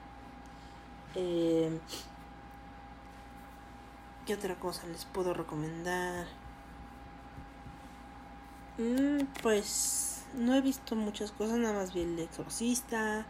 Eh, 1.16 1.80
¿Qué 4.26 4.34
otra 4.34 4.56
cosa 4.56 4.88
les 4.88 5.06
puedo 5.06 5.36
recomendar? 5.36 6.26
Mm, 8.80 9.26
pues 9.44 10.26
no 10.34 10.56
he 10.56 10.62
visto 10.62 10.96
muchas 10.96 11.32
cosas, 11.32 11.60
nada 11.60 11.76
más 11.76 11.94
vi 11.94 12.02
El 12.02 12.18
Exorcista 12.18 13.24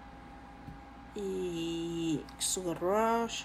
y 1.14 2.24
Sugar 2.38 2.80
Rush. 2.80 3.44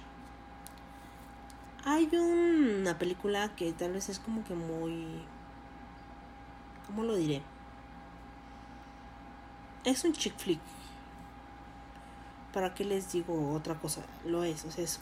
Hay 1.84 2.08
una 2.14 2.96
película 2.98 3.54
que 3.56 3.72
tal 3.72 3.94
vez 3.94 4.08
es 4.10 4.20
como 4.20 4.44
que 4.44 4.54
muy... 4.54 5.24
¿Cómo 6.86 7.02
lo 7.02 7.16
diré? 7.16 7.42
Es 9.82 10.04
un 10.04 10.12
chick 10.12 10.36
flick. 10.36 10.60
¿Para 12.52 12.74
qué 12.74 12.84
les 12.84 13.10
digo 13.10 13.52
otra 13.52 13.74
cosa? 13.74 14.02
Lo 14.24 14.44
es, 14.44 14.64
o 14.64 14.70
sea, 14.70 14.84
es 14.84 15.00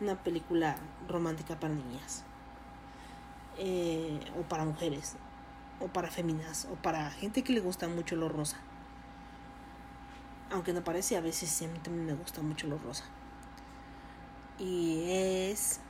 una 0.00 0.22
película 0.22 0.76
romántica 1.08 1.58
para 1.58 1.74
niñas. 1.74 2.24
Eh, 3.58 4.20
o 4.38 4.42
para 4.42 4.64
mujeres. 4.64 5.16
O 5.80 5.88
para 5.88 6.10
féminas. 6.10 6.66
O 6.72 6.76
para 6.76 7.10
gente 7.10 7.42
que 7.42 7.52
le 7.52 7.60
gusta 7.60 7.88
mucho 7.88 8.16
lo 8.16 8.28
rosa. 8.28 8.56
Aunque 10.50 10.72
no 10.72 10.82
parece, 10.82 11.16
a 11.16 11.20
veces 11.20 11.56
también 11.82 12.06
me 12.06 12.14
gusta 12.14 12.42
mucho 12.42 12.66
lo 12.66 12.78
rosa. 12.78 13.04
Y 14.58 15.04
es... 15.10 15.80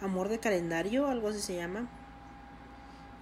Amor 0.00 0.28
de 0.28 0.40
calendario, 0.40 1.06
algo 1.06 1.28
así 1.28 1.40
se 1.40 1.56
llama. 1.56 1.86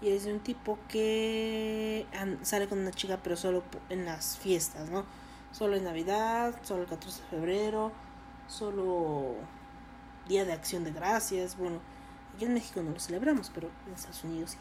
Y 0.01 0.09
es 0.11 0.25
de 0.25 0.33
un 0.33 0.41
tipo 0.41 0.79
que 0.89 2.07
sale 2.43 2.69
con 2.69 2.79
una 2.79 2.91
chica, 2.91 3.19
pero 3.23 3.37
solo 3.37 3.63
en 3.91 4.07
las 4.07 4.39
fiestas, 4.39 4.89
¿no? 4.89 5.05
Solo 5.53 5.77
en 5.77 5.85
Navidad, 5.85 6.55
solo 6.63 6.83
el 6.85 6.89
14 6.89 7.21
de 7.21 7.29
febrero, 7.29 7.93
solo 8.51 9.35
Día 10.29 10.45
de 10.45 10.53
Acción 10.53 10.85
de 10.85 10.93
Gracias. 10.93 11.57
Bueno, 11.57 11.81
aquí 12.35 12.45
en 12.45 12.55
México 12.55 12.83
no 12.83 12.91
lo 12.91 13.01
celebramos, 13.01 13.51
pero 13.55 13.71
en 13.87 13.95
Estados 13.95 14.25
Unidos 14.25 14.51
sí. 14.53 14.59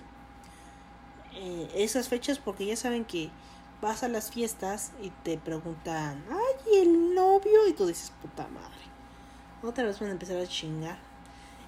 Eh, 1.33 1.69
esas 1.75 2.07
fechas 2.07 2.39
porque 2.39 2.65
ya 2.65 2.75
saben 2.75 3.05
que 3.05 3.29
vas 3.81 4.03
a 4.03 4.07
las 4.07 4.31
fiestas 4.31 4.91
y 5.01 5.09
te 5.23 5.37
preguntan, 5.37 6.23
ay, 6.29 6.73
¿y 6.73 6.77
el 6.79 7.15
novio? 7.15 7.67
Y 7.67 7.73
tú 7.73 7.85
dices, 7.85 8.11
puta 8.21 8.47
madre. 8.47 8.79
Otra 9.61 9.85
vez 9.85 9.99
van 9.99 10.09
a 10.09 10.13
empezar 10.13 10.37
a 10.37 10.47
chingar. 10.47 10.97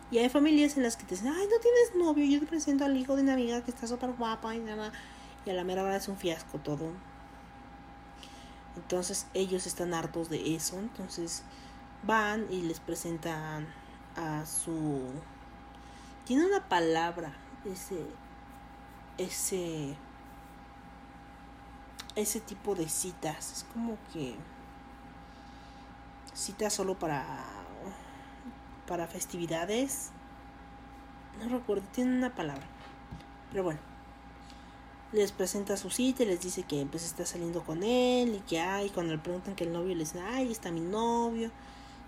Y 0.09 0.17
hay 0.17 0.29
familias 0.29 0.75
en 0.77 0.83
las 0.83 0.97
que 0.97 1.03
te 1.03 1.15
dicen, 1.15 1.29
ay, 1.29 1.47
no 1.47 1.59
tienes 1.59 1.95
novio, 1.95 2.25
yo 2.25 2.39
te 2.39 2.45
presento 2.45 2.83
al 2.83 2.97
hijo 2.97 3.15
de 3.15 3.23
una 3.23 3.33
amiga 3.33 3.63
que 3.63 3.71
está 3.71 3.87
súper 3.87 4.11
guapa 4.13 4.53
y 4.55 4.59
nada. 4.59 4.91
Y 5.45 5.49
a 5.49 5.53
la 5.53 5.63
mera 5.63 5.83
hora 5.83 5.95
es 5.95 6.07
un 6.07 6.17
fiasco 6.17 6.57
todo. 6.59 6.91
Entonces 8.75 9.27
ellos 9.33 9.67
están 9.67 9.93
hartos 9.93 10.29
de 10.29 10.55
eso. 10.55 10.77
Entonces 10.79 11.43
van 12.03 12.47
y 12.51 12.61
les 12.61 12.79
presentan 12.79 13.67
a 14.15 14.45
su... 14.45 15.01
Tiene 16.25 16.45
una 16.45 16.67
palabra, 16.67 17.33
ese... 17.65 18.05
Ese... 19.17 19.95
Ese 22.15 22.41
tipo 22.41 22.75
de 22.75 22.89
citas. 22.89 23.51
Es 23.51 23.65
como 23.73 23.97
que... 24.13 24.35
Citas 26.33 26.73
solo 26.73 26.97
para... 26.97 27.25
Para 28.87 29.07
festividades. 29.07 30.09
No 31.39 31.49
recuerdo, 31.49 31.83
tiene 31.93 32.17
una 32.17 32.35
palabra. 32.35 32.65
Pero 33.51 33.63
bueno 33.63 33.91
les 35.13 35.33
presenta 35.33 35.75
su 35.75 35.89
cita 35.89 36.23
y 36.23 36.25
les 36.25 36.39
dice 36.39 36.63
que 36.63 36.85
pues 36.89 37.03
está 37.03 37.25
saliendo 37.25 37.63
con 37.63 37.83
él 37.83 38.35
y 38.35 38.39
que 38.47 38.61
ay, 38.61 38.89
cuando 38.91 39.11
le 39.11 39.19
preguntan 39.19 39.55
que 39.55 39.65
el 39.65 39.73
novio 39.73 39.93
les 39.93 40.13
dice, 40.13 40.23
ay, 40.25 40.49
está 40.49 40.71
mi 40.71 40.79
novio 40.79 41.51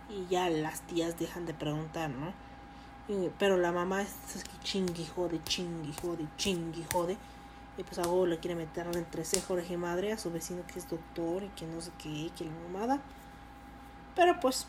y 0.10 0.28
ya 0.28 0.50
las 0.50 0.82
tías 0.82 1.18
dejan 1.18 1.46
de 1.46 1.54
preguntar, 1.54 2.10
¿no? 2.10 2.34
Pero 3.38 3.58
la 3.58 3.72
mamá 3.72 4.02
es 4.02 4.16
así 4.36 4.48
chingui 4.64 5.06
jode, 5.06 5.42
chingui 5.44 5.94
jode, 6.02 6.26
chingui 6.38 6.86
jode 6.92 7.18
y 7.78 7.84
pues 7.84 8.00
a 8.00 8.26
le 8.26 8.40
quiere 8.40 8.56
meter 8.56 8.88
entre 8.96 9.26
cejo 9.26 9.58
y 9.60 9.78
madre 9.78 10.14
a 10.14 10.18
su 10.18 10.32
vecino 10.32 10.64
que 10.68 10.80
es 10.80 10.90
doctor 10.90 11.44
y 11.44 11.50
que 11.50 11.66
no 11.66 11.82
sé 11.82 11.92
qué, 11.98 12.30
que 12.38 12.46
la 12.46 12.52
mamada. 12.52 13.02
Pero 14.16 14.40
pues 14.40 14.68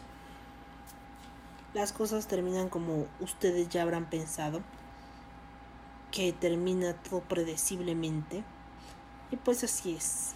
las 1.75 1.93
cosas 1.93 2.27
terminan 2.27 2.69
como 2.69 3.07
ustedes 3.21 3.69
ya 3.69 3.83
habrán 3.83 4.07
pensado 4.07 4.63
que 6.11 6.33
termina 6.33 6.95
todo 6.95 7.21
predeciblemente. 7.21 8.43
Y 9.31 9.37
pues 9.37 9.65
así 9.65 9.95
es, 9.95 10.33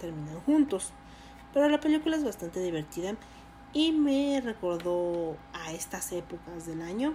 terminan 0.00 0.40
juntos. 0.40 0.92
Pero 1.52 1.68
la 1.68 1.80
película 1.80 2.16
es 2.16 2.24
bastante 2.24 2.60
divertida 2.60 3.14
y 3.76 3.92
me 3.92 4.40
recordó 4.40 5.36
a 5.52 5.70
estas 5.72 6.10
épocas 6.12 6.66
del 6.66 6.80
año, 6.80 7.14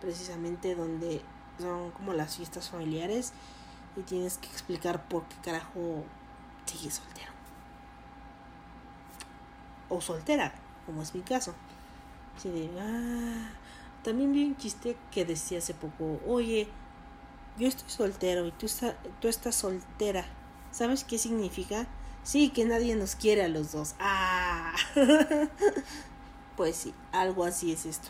precisamente 0.00 0.74
donde 0.74 1.22
son 1.58 1.90
como 1.92 2.12
las 2.12 2.36
fiestas 2.36 2.68
familiares 2.70 3.32
y 3.96 4.02
tienes 4.02 4.36
que 4.38 4.48
explicar 4.48 5.08
por 5.08 5.24
qué 5.24 5.36
carajo 5.42 6.04
sigues 6.66 6.94
soltero. 6.96 7.32
O 9.88 10.00
soltera, 10.00 10.52
como 10.84 11.02
es 11.02 11.14
mi 11.14 11.22
caso. 11.22 11.54
Ah, 12.78 13.48
también 14.04 14.32
vi 14.32 14.44
un 14.44 14.56
chiste 14.56 14.96
que 15.10 15.24
decía 15.24 15.58
hace 15.58 15.74
poco, 15.74 16.20
oye, 16.26 16.68
yo 17.58 17.68
estoy 17.68 17.90
soltero 17.90 18.46
y 18.46 18.52
tú, 18.52 18.66
esta- 18.66 18.96
tú 19.20 19.28
estás 19.28 19.54
soltera. 19.56 20.24
¿Sabes 20.72 21.04
qué 21.04 21.18
significa? 21.18 21.86
Sí, 22.26 22.48
que 22.50 22.64
nadie 22.64 22.96
nos 22.96 23.14
quiere 23.14 23.44
a 23.44 23.48
los 23.48 23.70
dos. 23.70 23.94
Ah. 24.00 24.74
pues 26.56 26.74
sí, 26.74 26.92
algo 27.12 27.44
así 27.44 27.70
es 27.70 27.86
esto. 27.86 28.08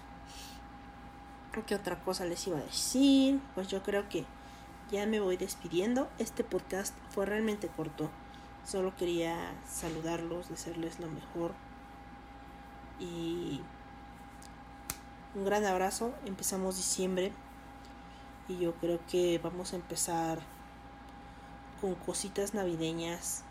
¿Qué 1.67 1.75
otra 1.75 2.03
cosa 2.03 2.25
les 2.25 2.47
iba 2.47 2.57
a 2.57 2.63
decir? 2.63 3.43
Pues 3.55 3.69
yo 3.69 3.83
creo 3.83 4.09
que 4.09 4.25
ya 4.91 5.05
me 5.05 5.21
voy 5.21 5.37
despidiendo. 5.37 6.09
Este 6.19 6.45
podcast 6.45 6.95
fue 7.11 7.27
realmente 7.27 7.69
corto. 7.69 8.09
Solo 8.65 8.97
quería 8.97 9.53
saludarlos, 9.69 10.49
desearles 10.49 10.99
lo 10.99 11.09
mejor. 11.09 11.53
Y 12.99 13.61
un 15.35 15.45
gran 15.45 15.67
abrazo. 15.67 16.15
Empezamos 16.25 16.79
diciembre. 16.79 17.33
Y 18.49 18.57
yo 18.57 18.77
creo 18.77 18.99
que 19.11 19.39
vamos 19.45 19.75
a 19.75 19.77
empezar 19.77 20.39
con 21.83 21.95
cositas 21.97 22.55
navideñas. 22.55 23.45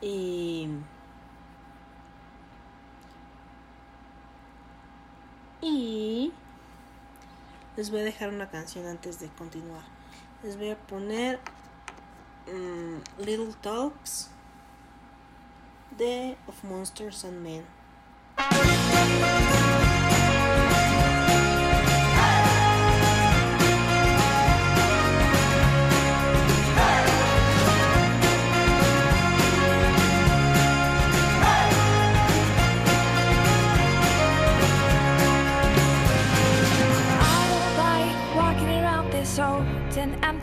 Y. 0.00 0.68
Y. 5.62 6.32
Les 7.76 7.90
voy 7.90 8.00
a 8.00 8.04
dejar 8.04 8.30
una 8.30 8.48
canción 8.48 8.86
antes 8.86 9.20
de 9.20 9.28
continuar. 9.28 9.82
Les 10.42 10.56
voy 10.56 10.70
a 10.70 10.76
poner. 10.76 11.38
mm, 12.46 13.22
Little 13.22 13.54
Talks. 13.60 14.30
De 15.98 16.36
Of 16.46 16.64
Monsters 16.64 17.24
and 17.24 17.42
Men. 17.42 17.64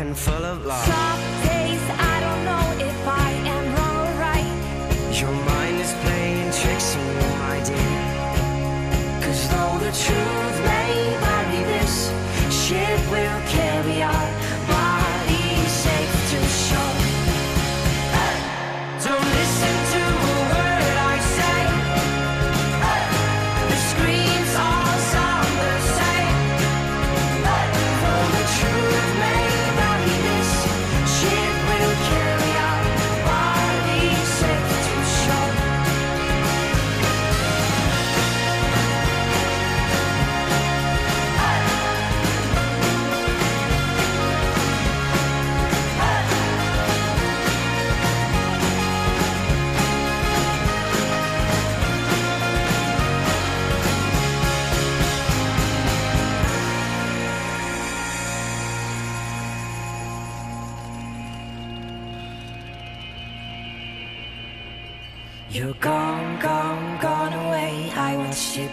and 0.00 0.16
full 0.16 0.44
of 0.46 0.64
love. 0.64 1.39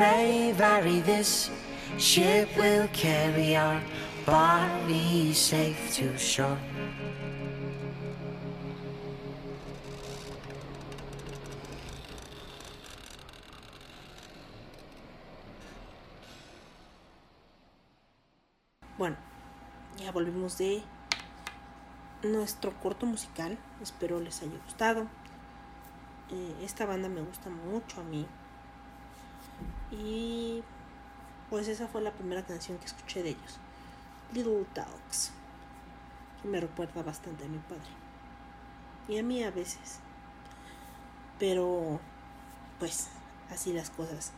may 0.00 0.54
this 1.04 1.50
ship 1.98 2.48
will 2.56 2.88
carry 2.94 3.54
our 3.54 3.78
safe 5.34 5.94
to 5.94 6.16
shore. 6.16 6.56
Bueno, 18.96 19.16
ya 19.98 20.12
volvimos 20.12 20.56
de 20.56 20.82
nuestro 22.22 22.72
corto 22.80 23.04
musical. 23.04 23.58
Espero 23.82 24.18
les 24.18 24.40
haya 24.40 24.58
gustado. 24.64 25.08
Eh, 26.30 26.54
esta 26.62 26.86
banda 26.86 27.10
me 27.10 27.20
gusta 27.20 27.50
mucho 27.50 28.00
a 28.00 28.04
mí. 28.04 28.26
Y 29.90 30.62
pues 31.48 31.68
esa 31.68 31.88
fue 31.88 32.00
la 32.00 32.12
primera 32.12 32.44
canción 32.44 32.78
que 32.78 32.86
escuché 32.86 33.22
de 33.22 33.30
ellos. 33.30 33.58
Little 34.32 34.64
Talks. 34.72 35.32
Que 36.40 36.48
me 36.48 36.60
recuerda 36.60 37.02
bastante 37.02 37.44
a 37.44 37.48
mi 37.48 37.58
padre. 37.58 37.90
Y 39.08 39.18
a 39.18 39.22
mí 39.22 39.42
a 39.42 39.50
veces. 39.50 39.98
Pero 41.38 42.00
pues 42.78 43.08
así 43.50 43.72
las 43.72 43.90
cosas. 43.90 44.32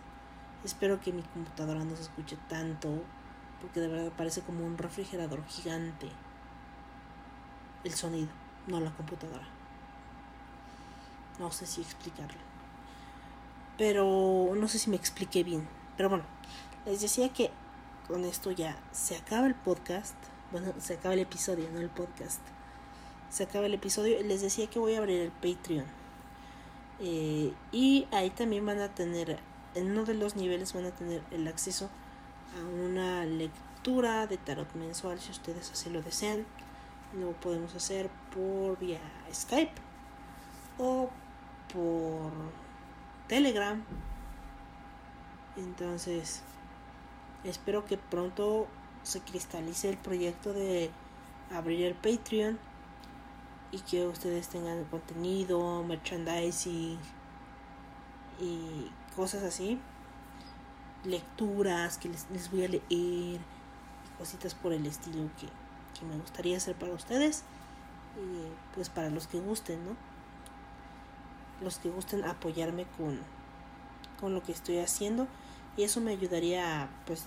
Espero 0.64 1.00
que 1.00 1.12
mi 1.12 1.22
computadora 1.22 1.84
no 1.84 1.94
se 1.96 2.02
escuche 2.02 2.38
tanto. 2.48 3.02
Porque 3.60 3.80
de 3.80 3.88
verdad 3.88 4.12
parece 4.16 4.40
como 4.40 4.64
un 4.64 4.78
refrigerador 4.78 5.44
gigante. 5.46 6.08
El 7.84 7.92
sonido, 7.92 8.28
no 8.66 8.80
la 8.80 8.90
computadora. 8.92 9.46
No 11.38 11.50
sé 11.50 11.66
si 11.66 11.80
explicarlo. 11.80 12.51
Pero 13.78 14.52
no 14.54 14.68
sé 14.68 14.78
si 14.78 14.90
me 14.90 14.96
expliqué 14.96 15.44
bien. 15.44 15.68
Pero 15.96 16.08
bueno, 16.08 16.24
les 16.86 17.00
decía 17.00 17.28
que 17.30 17.50
con 18.08 18.24
esto 18.24 18.50
ya 18.50 18.76
se 18.92 19.16
acaba 19.16 19.46
el 19.46 19.54
podcast. 19.54 20.16
Bueno, 20.50 20.72
se 20.78 20.94
acaba 20.94 21.14
el 21.14 21.20
episodio, 21.20 21.68
no 21.72 21.80
el 21.80 21.88
podcast. 21.88 22.40
Se 23.30 23.44
acaba 23.44 23.66
el 23.66 23.74
episodio. 23.74 24.22
Les 24.22 24.42
decía 24.42 24.66
que 24.68 24.78
voy 24.78 24.94
a 24.94 24.98
abrir 24.98 25.20
el 25.20 25.30
Patreon. 25.30 25.86
Eh, 27.00 27.52
y 27.72 28.06
ahí 28.12 28.30
también 28.30 28.64
van 28.64 28.80
a 28.80 28.94
tener, 28.94 29.38
en 29.74 29.90
uno 29.90 30.04
de 30.04 30.14
los 30.14 30.36
niveles 30.36 30.72
van 30.72 30.86
a 30.86 30.90
tener 30.90 31.22
el 31.30 31.48
acceso 31.48 31.88
a 32.56 32.84
una 32.84 33.24
lectura 33.24 34.26
de 34.26 34.36
tarot 34.36 34.72
mensual 34.74 35.18
si 35.20 35.30
ustedes 35.30 35.72
así 35.72 35.90
lo 35.90 36.02
desean. 36.02 36.46
Lo 37.18 37.32
podemos 37.32 37.74
hacer 37.74 38.08
por 38.34 38.78
vía 38.78 39.00
Skype 39.32 39.72
o 40.78 41.10
por 41.72 42.30
Telegram. 43.32 43.82
Entonces, 45.56 46.42
espero 47.44 47.86
que 47.86 47.96
pronto 47.96 48.66
se 49.04 49.20
cristalice 49.20 49.88
el 49.88 49.96
proyecto 49.96 50.52
de 50.52 50.90
abrir 51.50 51.86
el 51.86 51.94
Patreon 51.94 52.58
y 53.70 53.78
que 53.78 54.06
ustedes 54.06 54.48
tengan 54.48 54.84
contenido, 54.84 55.82
merchandising 55.82 56.98
y 58.38 58.90
cosas 59.16 59.44
así. 59.44 59.80
Lecturas 61.02 61.96
que 61.96 62.10
les, 62.10 62.50
voy 62.50 62.66
a 62.66 62.68
leer 62.68 63.40
cositas 64.18 64.54
por 64.54 64.74
el 64.74 64.84
estilo 64.84 65.30
que, 65.40 65.46
que 65.98 66.04
me 66.04 66.18
gustaría 66.18 66.58
hacer 66.58 66.74
para 66.74 66.92
ustedes. 66.92 67.44
Y 68.14 68.74
pues 68.74 68.90
para 68.90 69.08
los 69.08 69.26
que 69.26 69.40
gusten, 69.40 69.82
¿no? 69.86 70.11
Los 71.62 71.78
que 71.78 71.90
gusten 71.90 72.24
apoyarme 72.24 72.86
con, 72.96 73.20
con 74.20 74.34
lo 74.34 74.42
que 74.42 74.52
estoy 74.52 74.78
haciendo. 74.78 75.28
Y 75.76 75.84
eso 75.84 76.00
me 76.00 76.10
ayudaría 76.12 76.82
a 76.82 76.88
pues 77.06 77.26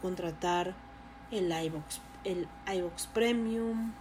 contratar 0.00 0.74
el 1.30 1.52
iVox, 1.52 2.00
el 2.24 2.48
iVox 2.72 3.06
Premium. 3.08 3.92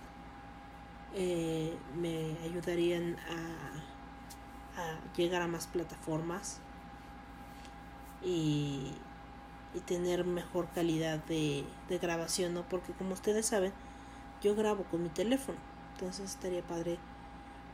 Eh, 1.15 1.77
me 1.95 2.37
ayudarían 2.43 3.17
a, 3.29 4.81
a 4.81 4.99
llegar 5.15 5.43
a 5.43 5.47
más 5.47 5.67
plataformas 5.67 6.59
y, 8.23 8.93
y 9.75 9.79
tener 9.81 10.25
mejor 10.25 10.69
calidad 10.73 11.23
de, 11.25 11.65
de 11.89 11.97
grabación, 11.99 12.53
¿no? 12.53 12.63
Porque 12.63 12.93
como 12.93 13.13
ustedes 13.13 13.45
saben, 13.45 13.73
yo 14.41 14.55
grabo 14.55 14.85
con 14.85 15.03
mi 15.03 15.09
teléfono, 15.09 15.57
entonces 15.93 16.31
estaría 16.31 16.63
padre 16.63 16.97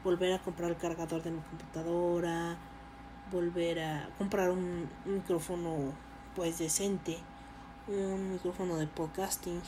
volver 0.03 0.33
a 0.33 0.39
comprar 0.39 0.71
el 0.71 0.77
cargador 0.77 1.21
de 1.23 1.31
mi 1.31 1.41
computadora, 1.41 2.57
volver 3.31 3.79
a 3.79 4.09
comprar 4.17 4.49
un, 4.49 4.89
micrófono 5.05 5.93
pues 6.35 6.59
decente, 6.59 7.17
un 7.87 8.33
micrófono 8.33 8.77
de 8.77 8.87
podcasting, 8.87 9.61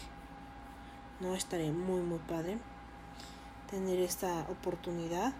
no 1.19 1.35
estaría 1.35 1.71
muy 1.71 2.01
muy 2.01 2.19
padre. 2.19 2.57
tener 3.69 3.99
esta 3.99 4.41
oportunidad 4.49 5.33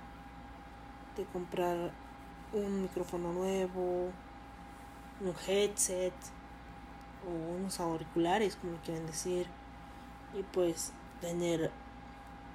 de 1.17 1.25
comprar 1.25 1.91
un 2.53 2.83
micrófono 2.83 3.33
nuevo, 3.33 4.09
un 5.19 5.33
headset 5.47 6.13
o 7.27 7.55
unos 7.57 7.79
auriculares, 7.79 8.55
como 8.55 8.77
quieren 8.77 9.05
decir, 9.05 9.47
y 10.33 10.43
pues 10.43 10.93
tener 11.19 11.71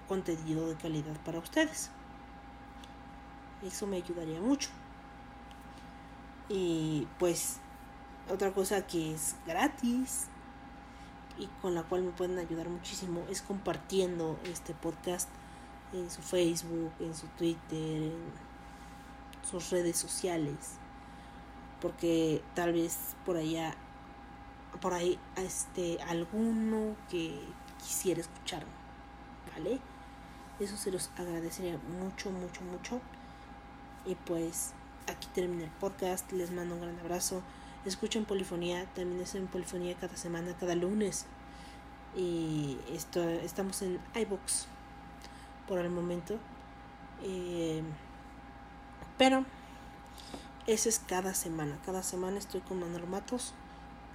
contenido 0.08 0.68
de 0.68 0.76
calidad 0.76 1.14
para 1.24 1.38
ustedes. 1.38 1.90
Eso 3.62 3.86
me 3.86 3.96
ayudaría 3.96 4.40
mucho. 4.40 4.68
Y 6.48 7.06
pues 7.18 7.58
otra 8.30 8.52
cosa 8.52 8.86
que 8.86 9.14
es 9.14 9.36
gratis 9.46 10.26
y 11.38 11.46
con 11.60 11.74
la 11.74 11.82
cual 11.82 12.02
me 12.02 12.12
pueden 12.12 12.38
ayudar 12.38 12.68
muchísimo 12.68 13.22
es 13.30 13.42
compartiendo 13.42 14.38
este 14.44 14.74
podcast 14.74 15.28
en 15.92 16.10
su 16.10 16.22
Facebook, 16.22 16.92
en 17.00 17.14
su 17.14 17.26
Twitter, 17.28 18.02
en 18.02 18.14
sus 19.48 19.70
redes 19.70 19.96
sociales. 19.96 20.76
Porque 21.80 22.42
tal 22.54 22.72
vez 22.72 23.16
por 23.24 23.36
allá, 23.36 23.74
por 24.80 24.94
ahí, 24.94 25.18
este, 25.36 26.00
alguno 26.02 26.96
que 27.08 27.38
quisiera 27.78 28.20
escucharme, 28.20 28.72
¿vale? 29.52 29.78
Eso 30.58 30.76
se 30.76 30.90
los 30.90 31.10
agradecería 31.18 31.78
mucho, 32.00 32.30
mucho, 32.30 32.62
mucho. 32.62 33.00
Y 34.06 34.14
pues 34.14 34.72
aquí 35.08 35.28
termina 35.34 35.64
el 35.64 35.70
podcast. 35.70 36.30
Les 36.32 36.50
mando 36.52 36.74
un 36.76 36.80
gran 36.80 36.98
abrazo. 37.00 37.42
Escuchen 37.84 38.24
Polifonía. 38.24 38.86
También 38.94 39.20
es 39.20 39.34
en 39.34 39.46
Polifonía 39.46 39.96
cada 39.96 40.16
semana, 40.16 40.56
cada 40.58 40.74
lunes. 40.74 41.26
Y 42.16 42.78
esto, 42.92 43.22
estamos 43.28 43.82
en 43.82 43.98
iBox 44.14 44.66
por 45.68 45.78
el 45.78 45.90
momento. 45.90 46.38
Eh, 47.22 47.82
pero 49.18 49.44
eso 50.66 50.88
es 50.88 50.98
cada 50.98 51.34
semana. 51.34 51.78
Cada 51.84 52.02
semana 52.02 52.38
estoy 52.38 52.60
con 52.60 52.80
Manolo 52.80 53.06
Matos. 53.06 53.54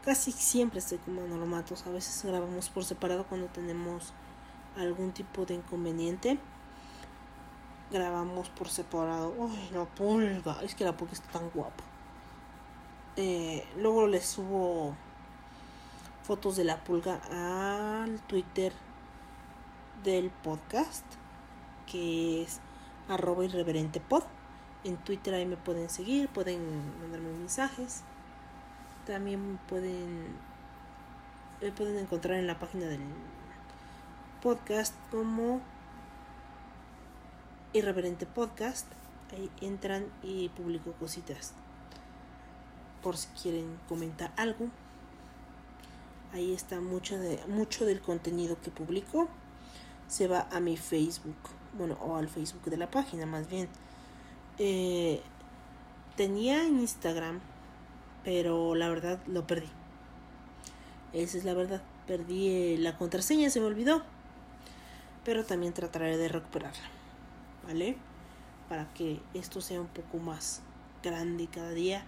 Casi 0.03 0.31
siempre 0.31 0.79
estoy 0.79 0.97
con 0.99 1.15
Manolo 1.15 1.45
Matos. 1.45 1.85
A 1.85 1.91
veces 1.91 2.23
grabamos 2.25 2.69
por 2.69 2.83
separado 2.83 3.25
cuando 3.25 3.47
tenemos 3.47 4.13
algún 4.77 5.11
tipo 5.11 5.45
de 5.45 5.55
inconveniente. 5.55 6.39
Grabamos 7.91 8.49
por 8.49 8.69
separado. 8.69 9.33
Uy, 9.37 9.57
la 9.73 9.85
pulga. 9.85 10.61
Es 10.61 10.75
que 10.75 10.83
la 10.83 10.95
pulga 10.95 11.13
está 11.13 11.39
tan 11.39 11.49
guapa. 11.49 11.83
Eh, 13.17 13.65
luego 13.77 14.07
les 14.07 14.25
subo 14.25 14.95
fotos 16.23 16.55
de 16.55 16.63
la 16.63 16.83
pulga 16.83 17.19
al 18.03 18.21
Twitter 18.21 18.73
del 20.03 20.29
podcast. 20.29 21.05
Que 21.85 22.43
es 22.43 22.61
arroba 23.09 23.43
irreverente. 23.45 24.01
En 24.83 24.97
Twitter 24.97 25.33
ahí 25.33 25.45
me 25.45 25.57
pueden 25.57 25.89
seguir, 25.89 26.29
pueden 26.29 26.61
mandarme 27.01 27.29
mensajes. 27.33 28.03
También 29.05 29.59
pueden 29.67 30.51
me 31.61 31.71
pueden 31.71 31.97
encontrar 31.99 32.39
en 32.39 32.47
la 32.47 32.57
página 32.57 32.87
del 32.87 33.01
podcast 34.41 34.95
como 35.11 35.61
Irreverente 37.73 38.25
Podcast. 38.25 38.85
Ahí 39.31 39.49
entran 39.61 40.05
y 40.23 40.49
publico 40.49 40.91
cositas. 40.93 41.53
Por 43.01 43.15
si 43.15 43.27
quieren 43.41 43.79
comentar 43.87 44.33
algo. 44.35 44.67
Ahí 46.33 46.53
está 46.53 46.81
mucho, 46.81 47.17
de, 47.17 47.39
mucho 47.47 47.85
del 47.85 48.01
contenido 48.01 48.59
que 48.61 48.71
publico. 48.71 49.29
Se 50.07 50.27
va 50.27 50.47
a 50.51 50.59
mi 50.59 50.75
Facebook. 50.75 51.37
Bueno, 51.77 51.97
o 52.01 52.17
al 52.17 52.27
Facebook 52.27 52.65
de 52.65 52.77
la 52.77 52.91
página 52.91 53.25
más 53.25 53.49
bien. 53.49 53.69
Eh, 54.57 55.21
tenía 56.17 56.65
Instagram, 56.65 57.39
pero 58.25 58.75
la 58.75 58.89
verdad 58.89 59.19
lo 59.27 59.47
perdí. 59.47 59.69
Esa 61.13 61.37
es 61.37 61.45
la 61.45 61.53
verdad. 61.53 61.81
Perdí 62.05 62.49
eh, 62.49 62.77
la 62.77 62.97
contraseña, 62.97 63.49
se 63.49 63.61
me 63.61 63.67
olvidó. 63.67 64.03
Pero 65.23 65.45
también 65.45 65.71
trataré 65.71 66.17
de 66.17 66.27
recuperarla. 66.27 67.00
¿Vale? 67.65 67.97
Para 68.69 68.91
que 68.93 69.21
esto 69.33 69.61
sea 69.61 69.81
un 69.81 69.87
poco 69.87 70.17
más 70.17 70.61
grande 71.03 71.47
cada 71.47 71.71
día 71.71 72.05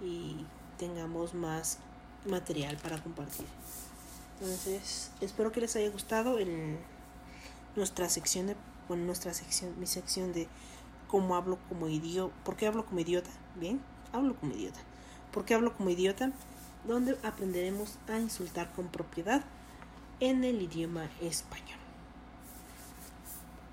y 0.00 0.44
tengamos 0.78 1.34
más 1.34 1.78
material 2.26 2.76
para 2.76 3.02
compartir. 3.02 3.46
Entonces, 4.40 5.10
espero 5.20 5.50
que 5.50 5.60
les 5.60 5.74
haya 5.76 5.90
gustado 5.90 6.38
el, 6.38 6.78
nuestra 7.76 8.08
sección 8.08 8.46
de 8.48 8.56
bueno, 8.88 9.04
nuestra 9.04 9.34
sección, 9.34 9.78
mi 9.78 9.86
sección 9.86 10.32
de 10.32 10.48
cómo 11.08 11.36
hablo 11.36 11.58
como 11.68 11.88
idiota. 11.88 12.34
¿Por 12.44 12.56
qué 12.56 12.66
hablo 12.66 12.86
como 12.86 13.00
idiota? 13.00 13.30
Bien, 13.56 13.80
hablo 14.12 14.34
como 14.36 14.52
idiota. 14.52 14.80
¿Por 15.32 15.44
qué 15.44 15.54
hablo 15.54 15.76
como 15.76 15.90
idiota? 15.90 16.32
Donde 16.86 17.18
aprenderemos 17.22 17.98
a 18.08 18.18
insultar 18.18 18.72
con 18.72 18.88
propiedad 18.88 19.42
en 20.20 20.44
el 20.44 20.62
idioma 20.62 21.10
español. 21.20 21.78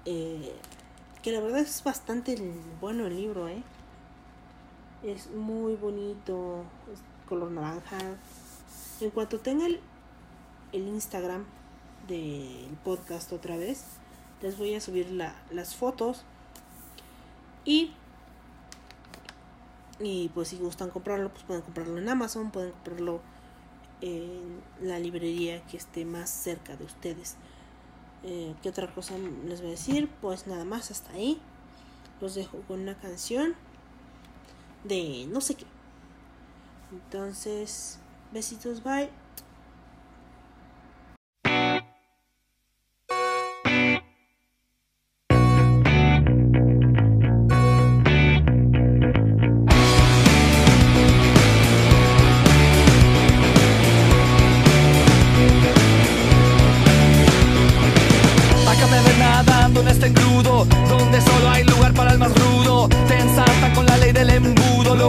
Eh, 0.03 0.53
que 1.25 1.31
la 1.31 1.39
verdad 1.39 1.61
es 1.61 1.83
bastante 1.83 2.37
bueno 2.79 3.07
el 3.07 3.15
libro, 3.15 3.47
¿eh? 3.47 3.63
Es 5.01 5.31
muy 5.31 5.75
bonito, 5.75 6.63
es 6.93 6.99
color 7.27 7.49
naranja. 7.49 7.97
En 9.01 9.09
cuanto 9.09 9.39
tenga 9.39 9.65
el, 9.65 9.79
el 10.71 10.87
Instagram 10.87 11.45
del 12.07 12.77
podcast 12.83 13.33
otra 13.33 13.57
vez, 13.57 13.85
les 14.43 14.55
voy 14.59 14.75
a 14.75 14.79
subir 14.79 15.09
la, 15.09 15.33
las 15.49 15.73
fotos 15.73 16.23
y 17.65 17.91
y 19.99 20.29
pues 20.35 20.49
si 20.49 20.57
gustan 20.57 20.91
comprarlo 20.91 21.29
pues 21.29 21.43
pueden 21.45 21.63
comprarlo 21.63 21.97
en 21.97 22.09
Amazon 22.09 22.51
pueden 22.51 22.71
comprarlo 22.73 23.21
en 24.01 24.61
la 24.81 24.99
librería 24.99 25.65
que 25.65 25.77
esté 25.77 26.03
más 26.03 26.29
cerca 26.29 26.75
de 26.75 26.83
ustedes 26.83 27.37
eh, 28.25 28.55
qué 28.61 28.69
otra 28.69 28.93
cosa 28.93 29.13
les 29.47 29.61
voy 29.61 29.69
a 29.69 29.71
decir 29.71 30.09
pues 30.21 30.47
nada 30.47 30.65
más 30.65 30.91
hasta 30.91 31.13
ahí. 31.13 31.39
Los 32.19 32.33
dejo 32.35 32.59
con 32.67 32.81
una 32.81 32.95
canción 32.95 33.55
de 34.83 35.27
no 35.29 35.41
sé 35.41 35.55
qué. 35.55 35.65
Entonces 36.91 37.99
besitos 38.31 38.83
bye 38.83 39.09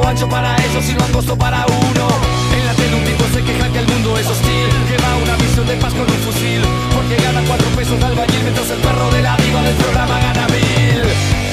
ancho 0.06 0.28
para 0.28 0.56
ellos 0.64 0.88
y 0.88 0.92
lo 0.94 1.04
angosto 1.04 1.36
para 1.36 1.66
uno. 1.66 2.08
En 2.56 2.66
la 2.66 2.74
tele 2.74 2.94
un 2.94 3.04
tipo 3.04 3.24
se 3.34 3.42
queja 3.42 3.68
que 3.72 3.78
el 3.80 3.86
mundo 3.86 4.16
es 4.18 4.26
hostil 4.26 4.68
Lleva 4.88 5.16
una 5.16 5.36
misión 5.36 5.66
de 5.66 5.74
paz 5.74 5.92
con 5.92 6.02
un 6.02 6.18
fusil 6.24 6.62
Porque 6.94 7.16
gana 7.22 7.42
cuatro 7.46 7.68
pesos 7.70 7.98
de 7.98 8.06
albañil 8.06 8.42
Mientras 8.42 8.70
el 8.70 8.78
perro 8.78 9.10
de 9.10 9.22
la 9.22 9.36
diva 9.36 9.62
del 9.62 9.74
programa 9.74 10.18
gana 10.20 10.46
mil. 10.46 11.02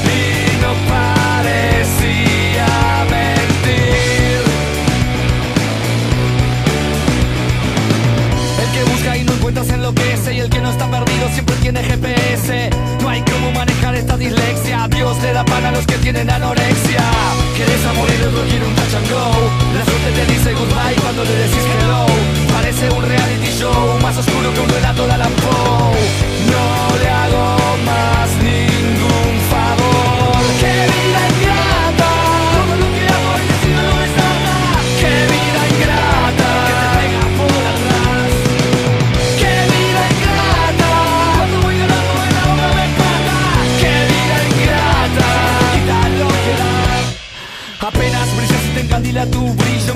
Y 0.05 0.61
no 0.61 0.71
parecía 0.87 1.72
se 9.61 9.73
enloquece 9.73 10.33
Y 10.33 10.39
el 10.39 10.49
que 10.49 10.59
no 10.61 10.71
está 10.71 10.89
perdido 10.89 11.29
siempre 11.33 11.55
tiene 11.57 11.83
GPS 11.83 12.69
No 13.01 13.09
hay 13.09 13.21
cómo 13.21 13.51
manejar 13.51 13.95
esta 13.95 14.17
dislexia 14.17 14.87
Dios 14.87 15.21
le 15.21 15.33
da 15.33 15.43
pan 15.45 15.65
a 15.65 15.71
los 15.71 15.85
que 15.85 15.97
tienen 15.97 16.29
anorexia. 16.29 17.03
Quieres 17.55 17.85
amor 17.85 18.07
y 18.09 18.17
luego 18.21 18.41
quiere 18.49 18.65
un 18.65 18.75
touch 18.75 18.95
and 18.95 19.09
go. 19.09 19.25
La 19.75 19.85
suerte 19.85 20.11
te 20.15 20.33
dice 20.33 20.53
goodbye 20.53 20.95
cuando 21.01 21.23
le 21.23 21.35
decís 21.35 21.63
hello. 21.79 22.05
Parece 22.53 22.89
un 22.89 23.03
reality 23.03 23.51
show 23.59 23.99
Más 24.01 24.17
oscuro 24.17 24.53
que 24.53 24.59
un 24.59 24.69
relato 24.69 25.05
de 25.07 25.13
Alan 25.13 25.33
Poe. 25.43 25.99
No 26.51 26.97
le 26.97 27.09
hago 27.09 27.77
más 27.85 28.29
ningún 28.43 28.72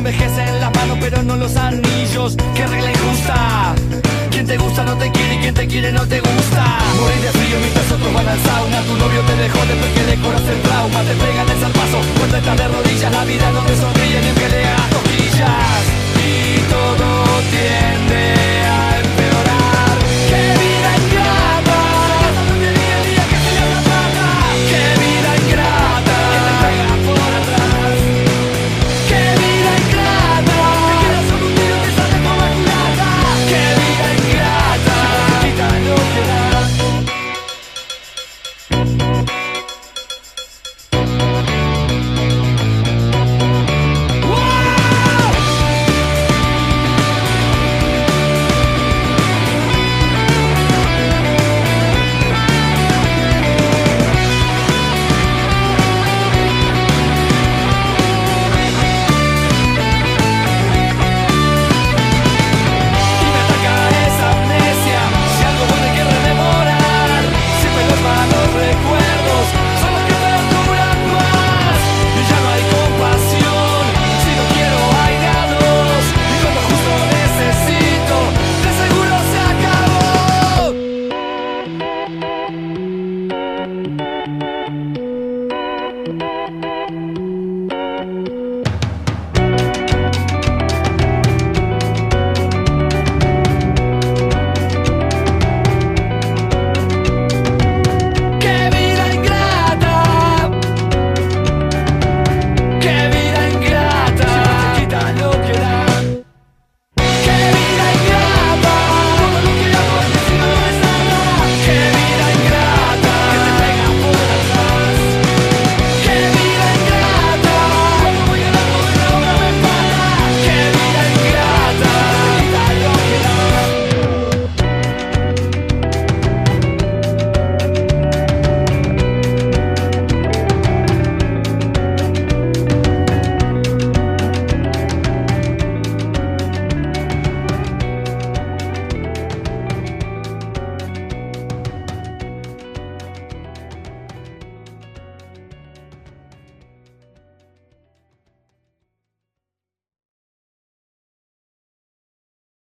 envejecen 0.07 0.61
las 0.61 0.73
manos 0.73 0.97
pero 1.01 1.21
no 1.23 1.35
los 1.35 1.55
anillos. 1.57 2.37
Qué 2.55 2.65
regla 2.65 2.91
injusta. 2.91 3.75
Quien 4.31 4.47
te 4.47 4.57
gusta 4.57 4.83
no 4.83 4.95
te 4.95 5.11
quiere 5.11 5.35
y 5.35 5.37
quien 5.39 5.53
te 5.53 5.67
quiere 5.67 5.91
no 5.91 6.05
te 6.05 6.19
gusta 6.19 6.63
Morir 7.01 7.21
de 7.21 7.31
frío 7.31 7.57
mientras 7.59 7.91
otros 7.91 8.13
van 8.13 8.27
al 8.27 8.39
sauna. 8.39 8.81
Tu 8.83 8.95
novio 8.95 9.21
te 9.21 9.35
dejó 9.35 9.59
después 9.65 9.91
que 9.95 10.03
le 10.09 10.15
conoce 10.23 10.51
el 10.53 10.61
trauma. 10.61 10.99
Te 11.03 11.13
pegan 11.13 11.49
el 11.49 11.59
zarpazo, 11.59 11.99
cuando 12.17 12.37
estás 12.37 12.57
de 12.57 12.67
rodillas. 12.69 13.11
La 13.11 13.25
vida 13.25 13.51
no 13.51 13.61
te 13.67 13.75
sonríe 13.75 14.21
ni 14.21 14.29
en 14.29 14.35
pelea 14.35 14.75
cosquillas. 14.95 15.83
Y 16.23 16.59
todo 16.71 17.07
tiende 17.51 18.21
a 18.65 18.76